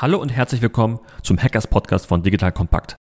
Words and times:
Hallo 0.00 0.16
und 0.16 0.30
herzlich 0.30 0.62
willkommen 0.62 0.98
zum 1.22 1.36
Hackers 1.36 1.66
Podcast 1.66 2.06
von 2.06 2.22
Digital 2.22 2.52
Compact. 2.52 2.96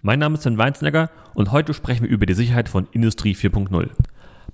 Mein 0.00 0.18
Name 0.20 0.36
ist 0.36 0.44
Sven 0.44 0.56
Weinsnegger 0.56 1.10
und 1.34 1.52
heute 1.52 1.74
sprechen 1.74 2.04
wir 2.04 2.08
über 2.08 2.24
die 2.24 2.32
Sicherheit 2.32 2.70
von 2.70 2.88
Industrie 2.92 3.34
4.0. 3.34 3.90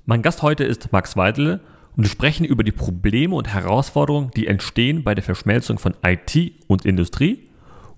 Mein 0.05 0.23
Gast 0.23 0.43
heute 0.43 0.65
ist 0.65 0.91
Max 0.91 1.17
Weidele 1.17 1.61
und 1.97 2.03
wir 2.03 2.11
sprechen 2.11 2.45
über 2.45 2.65
die 2.65 2.73
Probleme 2.73 3.37
und 3.37 3.55
Herausforderungen, 3.55 4.33
die 4.35 4.49
entstehen 4.49 5.05
bei 5.05 5.15
der 5.15 5.23
Verschmelzung 5.23 5.79
von 5.79 5.95
IT 6.05 6.55
und 6.67 6.85
Industrie 6.85 7.49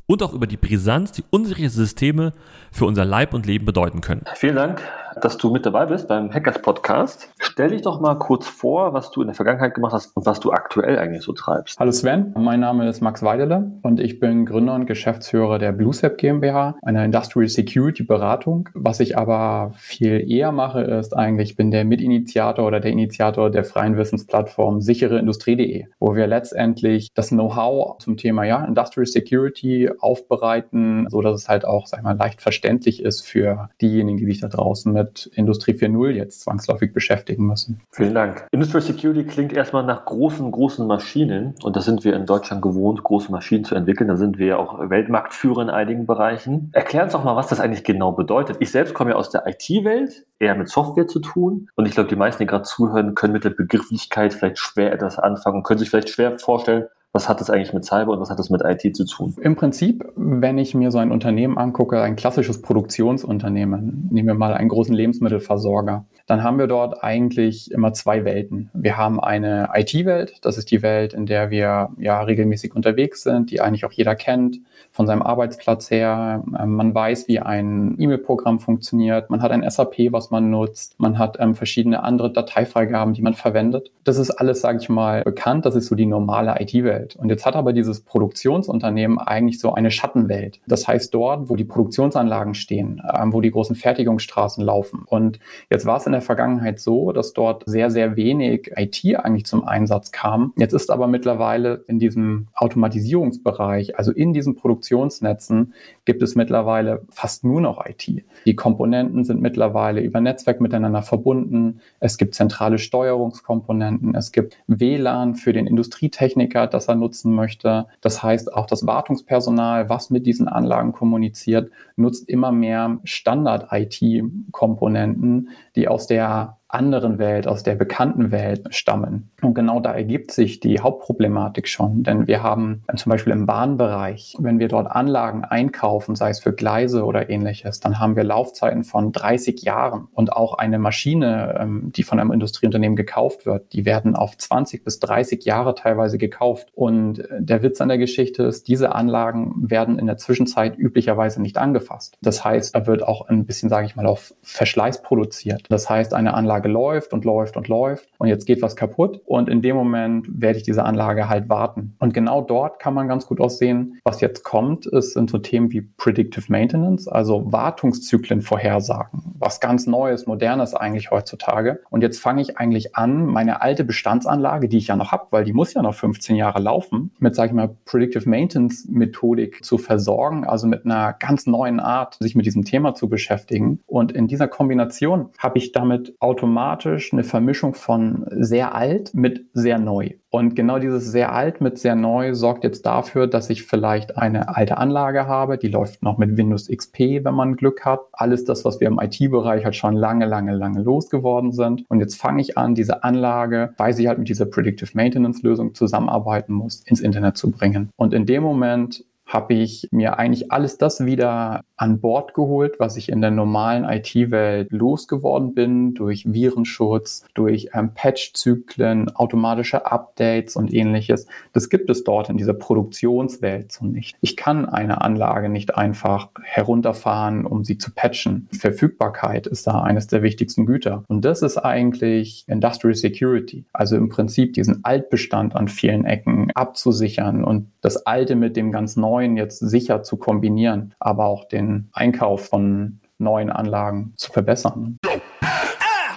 und 0.04 0.22
auch 0.22 0.34
über 0.34 0.46
die 0.46 0.58
Brisanz, 0.58 1.12
die 1.12 1.24
unsere 1.30 1.66
Systeme 1.70 2.34
für 2.70 2.84
unser 2.84 3.06
Leib 3.06 3.32
und 3.32 3.46
Leben 3.46 3.64
bedeuten 3.64 4.02
können. 4.02 4.26
Vielen 4.34 4.56
Dank 4.56 4.82
dass 5.20 5.36
du 5.36 5.50
mit 5.50 5.66
dabei 5.66 5.86
bist 5.86 6.08
beim 6.08 6.32
Hackers 6.32 6.60
Podcast. 6.60 7.30
Stell 7.38 7.70
dich 7.70 7.82
doch 7.82 8.00
mal 8.00 8.14
kurz 8.14 8.46
vor, 8.46 8.94
was 8.94 9.10
du 9.10 9.20
in 9.20 9.28
der 9.28 9.34
Vergangenheit 9.34 9.74
gemacht 9.74 9.92
hast 9.92 10.16
und 10.16 10.26
was 10.26 10.40
du 10.40 10.52
aktuell 10.52 10.98
eigentlich 10.98 11.22
so 11.22 11.32
treibst. 11.32 11.78
Hallo 11.78 11.92
Sven, 11.92 12.34
mein 12.38 12.60
Name 12.60 12.88
ist 12.88 13.00
Max 13.00 13.22
Weidele 13.22 13.72
und 13.82 14.00
ich 14.00 14.20
bin 14.20 14.46
Gründer 14.46 14.74
und 14.74 14.86
Geschäftsführer 14.86 15.58
der 15.58 15.72
BlueSep 15.72 16.18
GmbH, 16.18 16.76
einer 16.82 17.04
Industrial 17.04 17.48
Security 17.48 18.04
Beratung. 18.04 18.68
Was 18.74 19.00
ich 19.00 19.18
aber 19.18 19.72
viel 19.76 20.30
eher 20.30 20.52
mache, 20.52 20.82
ist 20.82 21.16
eigentlich, 21.16 21.50
ich 21.50 21.56
bin 21.56 21.70
der 21.70 21.84
Mitinitiator 21.84 22.66
oder 22.66 22.80
der 22.80 22.92
Initiator 22.92 23.50
der 23.50 23.64
freien 23.64 23.96
Wissensplattform 23.96 24.80
sichereindustrie.de, 24.80 25.86
wo 25.98 26.14
wir 26.14 26.26
letztendlich 26.26 27.12
das 27.14 27.28
Know-how 27.28 27.98
zum 27.98 28.16
Thema 28.16 28.44
ja, 28.44 28.64
Industrial 28.64 29.06
Security 29.06 29.90
aufbereiten, 29.98 31.06
so 31.10 31.20
dass 31.20 31.42
es 31.42 31.48
halt 31.48 31.64
auch, 31.64 31.86
sag 31.86 32.02
mal, 32.02 32.16
leicht 32.16 32.40
verständlich 32.40 33.02
ist 33.02 33.26
für 33.26 33.68
diejenigen, 33.80 34.18
die 34.18 34.26
sich 34.26 34.40
da 34.40 34.48
draußen 34.48 34.92
mit 34.92 35.01
mit 35.02 35.26
Industrie 35.34 35.72
4.0 35.72 36.10
jetzt 36.10 36.42
zwangsläufig 36.42 36.92
beschäftigen 36.92 37.46
müssen. 37.46 37.80
Vielen 37.90 38.14
Dank. 38.14 38.46
Industrial 38.52 38.82
Security 38.82 39.24
klingt 39.24 39.52
erstmal 39.52 39.84
nach 39.84 40.04
großen, 40.04 40.50
großen 40.50 40.86
Maschinen 40.86 41.54
und 41.62 41.76
das 41.76 41.84
sind 41.84 42.04
wir 42.04 42.14
in 42.14 42.26
Deutschland 42.26 42.62
gewohnt, 42.62 43.02
große 43.02 43.30
Maschinen 43.30 43.64
zu 43.64 43.74
entwickeln. 43.74 44.08
Da 44.08 44.16
sind 44.16 44.38
wir 44.38 44.46
ja 44.46 44.56
auch 44.56 44.78
Weltmarktführer 44.90 45.62
in 45.62 45.70
einigen 45.70 46.06
Bereichen. 46.06 46.70
Erklär 46.72 47.04
uns 47.04 47.12
doch 47.12 47.24
mal, 47.24 47.36
was 47.36 47.48
das 47.48 47.60
eigentlich 47.60 47.84
genau 47.84 48.12
bedeutet. 48.12 48.56
Ich 48.60 48.70
selbst 48.70 48.94
komme 48.94 49.10
ja 49.10 49.16
aus 49.16 49.30
der 49.30 49.46
IT-Welt, 49.46 50.24
eher 50.38 50.54
mit 50.54 50.68
Software 50.68 51.06
zu 51.06 51.20
tun 51.20 51.68
und 51.74 51.86
ich 51.86 51.92
glaube, 51.92 52.08
die 52.08 52.16
meisten, 52.16 52.42
die 52.42 52.46
gerade 52.46 52.64
zuhören, 52.64 53.14
können 53.14 53.32
mit 53.32 53.44
der 53.44 53.50
Begrifflichkeit 53.50 54.34
vielleicht 54.34 54.58
schwer 54.58 54.92
etwas 54.92 55.18
anfangen 55.18 55.58
und 55.58 55.62
können 55.64 55.78
sich 55.78 55.90
vielleicht 55.90 56.10
schwer 56.10 56.38
vorstellen, 56.38 56.86
was 57.12 57.28
hat 57.28 57.40
das 57.40 57.50
eigentlich 57.50 57.74
mit 57.74 57.84
Cyber 57.84 58.12
und 58.12 58.20
was 58.20 58.30
hat 58.30 58.38
das 58.38 58.48
mit 58.48 58.62
IT 58.64 58.96
zu 58.96 59.04
tun? 59.04 59.36
Im 59.40 59.54
Prinzip, 59.54 60.04
wenn 60.16 60.56
ich 60.56 60.74
mir 60.74 60.90
so 60.90 60.98
ein 60.98 61.12
Unternehmen 61.12 61.58
angucke, 61.58 62.00
ein 62.00 62.16
klassisches 62.16 62.62
Produktionsunternehmen, 62.62 64.08
nehmen 64.10 64.28
wir 64.28 64.34
mal 64.34 64.54
einen 64.54 64.70
großen 64.70 64.94
Lebensmittelversorger, 64.94 66.06
dann 66.32 66.42
haben 66.42 66.58
wir 66.58 66.66
dort 66.66 67.04
eigentlich 67.04 67.70
immer 67.72 67.92
zwei 67.92 68.24
Welten. 68.24 68.70
Wir 68.72 68.96
haben 68.96 69.20
eine 69.20 69.68
IT-Welt, 69.74 70.38
das 70.40 70.56
ist 70.56 70.70
die 70.70 70.80
Welt, 70.80 71.12
in 71.12 71.26
der 71.26 71.50
wir 71.50 71.90
ja 71.98 72.22
regelmäßig 72.22 72.74
unterwegs 72.74 73.22
sind, 73.22 73.50
die 73.50 73.60
eigentlich 73.60 73.84
auch 73.84 73.92
jeder 73.92 74.14
kennt 74.14 74.60
von 74.92 75.06
seinem 75.06 75.22
Arbeitsplatz 75.22 75.90
her. 75.90 76.44
Ähm, 76.58 76.74
man 76.74 76.94
weiß, 76.94 77.26
wie 77.26 77.40
ein 77.40 77.96
E-Mail-Programm 77.98 78.60
funktioniert. 78.60 79.30
Man 79.30 79.42
hat 79.42 79.50
ein 79.50 79.68
SAP, 79.68 80.12
was 80.12 80.30
man 80.30 80.50
nutzt. 80.50 80.98
Man 80.98 81.18
hat 81.18 81.38
ähm, 81.40 81.54
verschiedene 81.54 82.02
andere 82.02 82.30
Dateifreigaben, 82.30 83.14
die 83.14 83.22
man 83.22 83.34
verwendet. 83.34 83.90
Das 84.04 84.18
ist 84.18 84.30
alles, 84.30 84.60
sage 84.60 84.78
ich 84.80 84.88
mal, 84.88 85.22
bekannt. 85.22 85.64
Das 85.64 85.74
ist 85.74 85.86
so 85.86 85.94
die 85.94 86.06
normale 86.06 86.60
IT-Welt. 86.60 87.16
Und 87.16 87.30
jetzt 87.30 87.46
hat 87.46 87.56
aber 87.56 87.72
dieses 87.72 88.00
Produktionsunternehmen 88.00 89.18
eigentlich 89.18 89.60
so 89.60 89.72
eine 89.72 89.90
Schattenwelt. 89.90 90.60
Das 90.66 90.86
heißt 90.86 91.14
dort, 91.14 91.48
wo 91.48 91.56
die 91.56 91.64
Produktionsanlagen 91.64 92.54
stehen, 92.54 93.02
ähm, 93.16 93.32
wo 93.32 93.40
die 93.40 93.50
großen 93.50 93.76
Fertigungsstraßen 93.76 94.62
laufen. 94.62 95.04
Und 95.06 95.38
jetzt 95.70 95.86
war 95.86 95.96
es 95.96 96.06
in 96.06 96.12
der 96.12 96.21
Vergangenheit 96.22 96.80
so, 96.80 97.12
dass 97.12 97.32
dort 97.32 97.64
sehr, 97.66 97.90
sehr 97.90 98.16
wenig 98.16 98.72
IT 98.76 99.16
eigentlich 99.16 99.46
zum 99.46 99.64
Einsatz 99.64 100.12
kam. 100.12 100.52
Jetzt 100.56 100.72
ist 100.72 100.90
aber 100.90 101.06
mittlerweile 101.06 101.84
in 101.86 101.98
diesem 101.98 102.48
Automatisierungsbereich, 102.54 103.98
also 103.98 104.12
in 104.12 104.32
Produktionsbereich, 104.32 104.72
Produktionsnetzen 104.72 105.74
gibt 106.04 106.22
es 106.22 106.34
mittlerweile 106.34 107.02
fast 107.10 107.44
nur 107.44 107.60
noch 107.60 107.84
IT. 107.86 108.24
Die 108.46 108.56
Komponenten 108.56 109.24
sind 109.24 109.40
mittlerweile 109.40 110.00
über 110.00 110.20
Netzwerk 110.20 110.60
miteinander 110.60 111.02
verbunden. 111.02 111.80
Es 112.00 112.18
gibt 112.18 112.34
zentrale 112.34 112.78
Steuerungskomponenten. 112.78 114.14
Es 114.14 114.32
gibt 114.32 114.56
WLAN 114.66 115.34
für 115.34 115.52
den 115.52 115.66
Industrietechniker, 115.66 116.66
das 116.66 116.88
er 116.88 116.96
nutzen 116.96 117.34
möchte. 117.34 117.86
Das 118.00 118.22
heißt, 118.22 118.54
auch 118.54 118.66
das 118.66 118.86
Wartungspersonal, 118.86 119.88
was 119.88 120.10
mit 120.10 120.26
diesen 120.26 120.48
Anlagen 120.48 120.92
kommuniziert, 120.92 121.70
nutzt 121.96 122.28
immer 122.28 122.52
mehr 122.52 122.98
Standard-IT-Komponenten, 123.04 125.48
die 125.76 125.88
aus 125.88 126.01
der 126.06 126.58
anderen 126.72 127.18
Welt, 127.18 127.46
aus 127.46 127.62
der 127.62 127.74
bekannten 127.74 128.30
Welt 128.30 128.74
stammen. 128.74 129.30
Und 129.42 129.54
genau 129.54 129.80
da 129.80 129.92
ergibt 129.92 130.32
sich 130.32 130.60
die 130.60 130.80
Hauptproblematik 130.80 131.68
schon, 131.68 132.02
denn 132.02 132.26
wir 132.26 132.42
haben 132.42 132.82
zum 132.96 133.10
Beispiel 133.10 133.32
im 133.32 133.46
Bahnbereich, 133.46 134.36
wenn 134.38 134.58
wir 134.58 134.68
dort 134.68 134.90
Anlagen 134.90 135.44
einkaufen, 135.44 136.14
sei 136.14 136.30
es 136.30 136.40
für 136.40 136.52
Gleise 136.52 137.04
oder 137.04 137.28
ähnliches, 137.28 137.80
dann 137.80 137.98
haben 137.98 138.16
wir 138.16 138.24
Laufzeiten 138.24 138.84
von 138.84 139.12
30 139.12 139.62
Jahren 139.62 140.08
und 140.12 140.32
auch 140.32 140.54
eine 140.54 140.78
Maschine, 140.78 141.58
ähm, 141.60 141.92
die 141.94 142.02
von 142.02 142.18
einem 142.18 142.32
Industrieunternehmen 142.32 142.96
gekauft 142.96 143.46
wird, 143.46 143.72
die 143.72 143.84
werden 143.84 144.16
auf 144.16 144.36
20 144.36 144.84
bis 144.84 144.98
30 145.00 145.44
Jahre 145.44 145.74
teilweise 145.74 146.18
gekauft. 146.18 146.68
Und 146.74 147.18
äh, 147.18 147.42
der 147.42 147.62
Witz 147.62 147.80
an 147.80 147.88
der 147.88 147.98
Geschichte 147.98 148.44
ist, 148.44 148.68
diese 148.68 148.94
Anlagen 148.94 149.54
werden 149.70 149.98
in 149.98 150.06
der 150.06 150.16
Zwischenzeit 150.16 150.78
üblicherweise 150.78 151.42
nicht 151.42 151.58
angefasst. 151.58 152.16
Das 152.22 152.44
heißt, 152.44 152.74
da 152.74 152.86
wird 152.86 153.02
auch 153.02 153.28
ein 153.28 153.44
bisschen, 153.44 153.68
sage 153.68 153.86
ich 153.86 153.96
mal, 153.96 154.06
auf 154.06 154.34
Verschleiß 154.42 155.02
produziert. 155.02 155.64
Das 155.68 155.90
heißt, 155.90 156.14
eine 156.14 156.34
Anlage 156.34 156.61
Anlage 156.62 156.68
läuft 156.68 157.12
und 157.12 157.24
läuft 157.24 157.56
und 157.56 157.68
läuft 157.68 158.08
und 158.18 158.28
jetzt 158.28 158.46
geht 158.46 158.62
was 158.62 158.76
kaputt 158.76 159.20
und 159.24 159.48
in 159.48 159.62
dem 159.62 159.76
Moment 159.76 160.26
werde 160.28 160.58
ich 160.58 160.64
diese 160.64 160.84
Anlage 160.84 161.28
halt 161.28 161.48
warten. 161.48 161.96
Und 161.98 162.14
genau 162.14 162.42
dort 162.42 162.78
kann 162.78 162.94
man 162.94 163.08
ganz 163.08 163.26
gut 163.26 163.40
aussehen, 163.40 163.98
was 164.04 164.20
jetzt 164.20 164.44
kommt, 164.44 164.86
ist, 164.86 165.14
sind 165.14 165.30
so 165.30 165.38
Themen 165.38 165.72
wie 165.72 165.82
Predictive 165.82 166.44
Maintenance, 166.48 167.08
also 167.08 167.50
Wartungszyklen 167.52 168.40
vorhersagen, 168.40 169.34
was 169.38 169.60
ganz 169.60 169.86
Neues, 169.86 170.26
Modernes 170.26 170.74
eigentlich 170.74 171.10
heutzutage. 171.10 171.80
Und 171.90 172.02
jetzt 172.02 172.20
fange 172.20 172.42
ich 172.42 172.58
eigentlich 172.58 172.96
an, 172.96 173.26
meine 173.26 173.62
alte 173.62 173.84
Bestandsanlage, 173.84 174.68
die 174.68 174.78
ich 174.78 174.88
ja 174.88 174.96
noch 174.96 175.12
habe, 175.12 175.26
weil 175.30 175.44
die 175.44 175.52
muss 175.52 175.74
ja 175.74 175.82
noch 175.82 175.94
15 175.94 176.36
Jahre 176.36 176.60
laufen, 176.60 177.10
mit, 177.18 177.34
sage 177.34 177.48
ich 177.48 177.54
mal, 177.54 177.74
Predictive 177.84 178.28
Maintenance 178.28 178.86
Methodik 178.88 179.64
zu 179.64 179.78
versorgen, 179.78 180.44
also 180.44 180.66
mit 180.66 180.84
einer 180.84 181.14
ganz 181.18 181.46
neuen 181.46 181.80
Art, 181.80 182.16
sich 182.20 182.34
mit 182.34 182.46
diesem 182.46 182.64
Thema 182.64 182.94
zu 182.94 183.08
beschäftigen. 183.08 183.80
Und 183.86 184.12
in 184.12 184.28
dieser 184.28 184.48
Kombination 184.48 185.30
habe 185.38 185.58
ich 185.58 185.72
damit 185.72 186.14
automatisch 186.20 186.51
automatisch 186.52 187.12
eine 187.12 187.24
Vermischung 187.24 187.74
von 187.74 188.26
sehr 188.30 188.74
alt 188.74 189.14
mit 189.14 189.46
sehr 189.54 189.78
neu. 189.78 190.10
Und 190.30 190.54
genau 190.54 190.78
dieses 190.78 191.10
sehr 191.10 191.32
alt 191.32 191.60
mit 191.60 191.78
sehr 191.78 191.94
neu 191.94 192.34
sorgt 192.34 192.64
jetzt 192.64 192.84
dafür, 192.86 193.26
dass 193.26 193.50
ich 193.50 193.64
vielleicht 193.64 194.16
eine 194.16 194.54
alte 194.54 194.78
Anlage 194.78 195.26
habe, 195.26 195.58
die 195.58 195.68
läuft 195.68 196.02
noch 196.02 196.18
mit 196.18 196.36
Windows 196.36 196.68
XP, 196.68 197.24
wenn 197.24 197.34
man 197.34 197.56
Glück 197.56 197.84
hat. 197.84 198.00
Alles 198.12 198.44
das, 198.44 198.64
was 198.64 198.80
wir 198.80 198.88
im 198.88 198.98
IT-Bereich 198.98 199.64
halt 199.64 199.76
schon 199.76 199.94
lange, 199.94 200.26
lange, 200.26 200.54
lange 200.54 200.82
losgeworden 200.82 201.52
sind. 201.52 201.84
Und 201.88 202.00
jetzt 202.00 202.16
fange 202.16 202.40
ich 202.40 202.56
an, 202.56 202.74
diese 202.74 203.04
Anlage, 203.04 203.74
weil 203.78 203.92
sie 203.94 204.08
halt 204.08 204.18
mit 204.18 204.28
dieser 204.28 204.46
Predictive 204.46 204.90
Maintenance 204.94 205.42
Lösung 205.42 205.74
zusammenarbeiten 205.74 206.52
muss, 206.52 206.82
ins 206.86 207.00
Internet 207.00 207.36
zu 207.36 207.50
bringen. 207.50 207.90
Und 207.96 208.14
in 208.14 208.26
dem 208.26 208.42
Moment 208.42 209.04
habe 209.32 209.54
ich 209.54 209.88
mir 209.90 210.18
eigentlich 210.18 210.52
alles 210.52 210.76
das 210.76 211.04
wieder 211.06 211.62
an 211.76 212.00
Bord 212.00 212.34
geholt, 212.34 212.78
was 212.78 212.96
ich 212.96 213.08
in 213.08 213.20
der 213.20 213.30
normalen 213.30 213.84
IT-Welt 213.84 214.70
losgeworden 214.70 215.54
bin, 215.54 215.94
durch 215.94 216.32
Virenschutz, 216.32 217.24
durch 217.34 217.70
ähm, 217.74 217.92
Patch-Zyklen, 217.94 219.16
automatische 219.16 219.90
Updates 219.90 220.54
und 220.54 220.72
ähnliches. 220.72 221.26
Das 221.52 221.70
gibt 221.70 221.90
es 221.90 222.04
dort 222.04 222.28
in 222.28 222.36
dieser 222.36 222.54
Produktionswelt 222.54 223.72
so 223.72 223.86
nicht. 223.86 224.16
Ich 224.20 224.36
kann 224.36 224.66
eine 224.66 225.00
Anlage 225.00 225.48
nicht 225.48 225.74
einfach 225.74 226.28
herunterfahren, 226.42 227.46
um 227.46 227.64
sie 227.64 227.78
zu 227.78 227.90
patchen. 227.92 228.48
Verfügbarkeit 228.52 229.46
ist 229.46 229.66
da 229.66 229.82
eines 229.82 230.06
der 230.06 230.22
wichtigsten 230.22 230.66
Güter. 230.66 231.04
Und 231.08 231.24
das 231.24 231.42
ist 231.42 231.56
eigentlich 231.56 232.44
Industrial 232.48 232.94
Security. 232.94 233.64
Also 233.72 233.96
im 233.96 234.08
Prinzip 234.08 234.52
diesen 234.52 234.84
Altbestand 234.84 235.56
an 235.56 235.68
vielen 235.68 236.04
Ecken 236.04 236.50
abzusichern 236.54 237.42
und 237.42 237.72
das 237.80 238.06
Alte 238.06 238.36
mit 238.36 238.56
dem 238.56 238.70
ganz 238.70 238.96
Neuen 238.96 239.21
neuen 239.22 239.36
jetzt 239.36 239.58
sicher 239.60 240.02
zu 240.02 240.16
kombinieren, 240.16 240.94
aber 240.98 241.26
auch 241.26 241.44
den 241.44 241.88
Einkauf 241.92 242.48
von 242.48 243.00
neuen 243.18 243.50
Anlagen 243.50 244.14
zu 244.16 244.32
verbessern. 244.32 244.98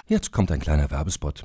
Jetzt 0.06 0.32
kommt 0.32 0.50
ein 0.50 0.60
kleiner 0.60 0.90
Werbespot. 0.90 1.44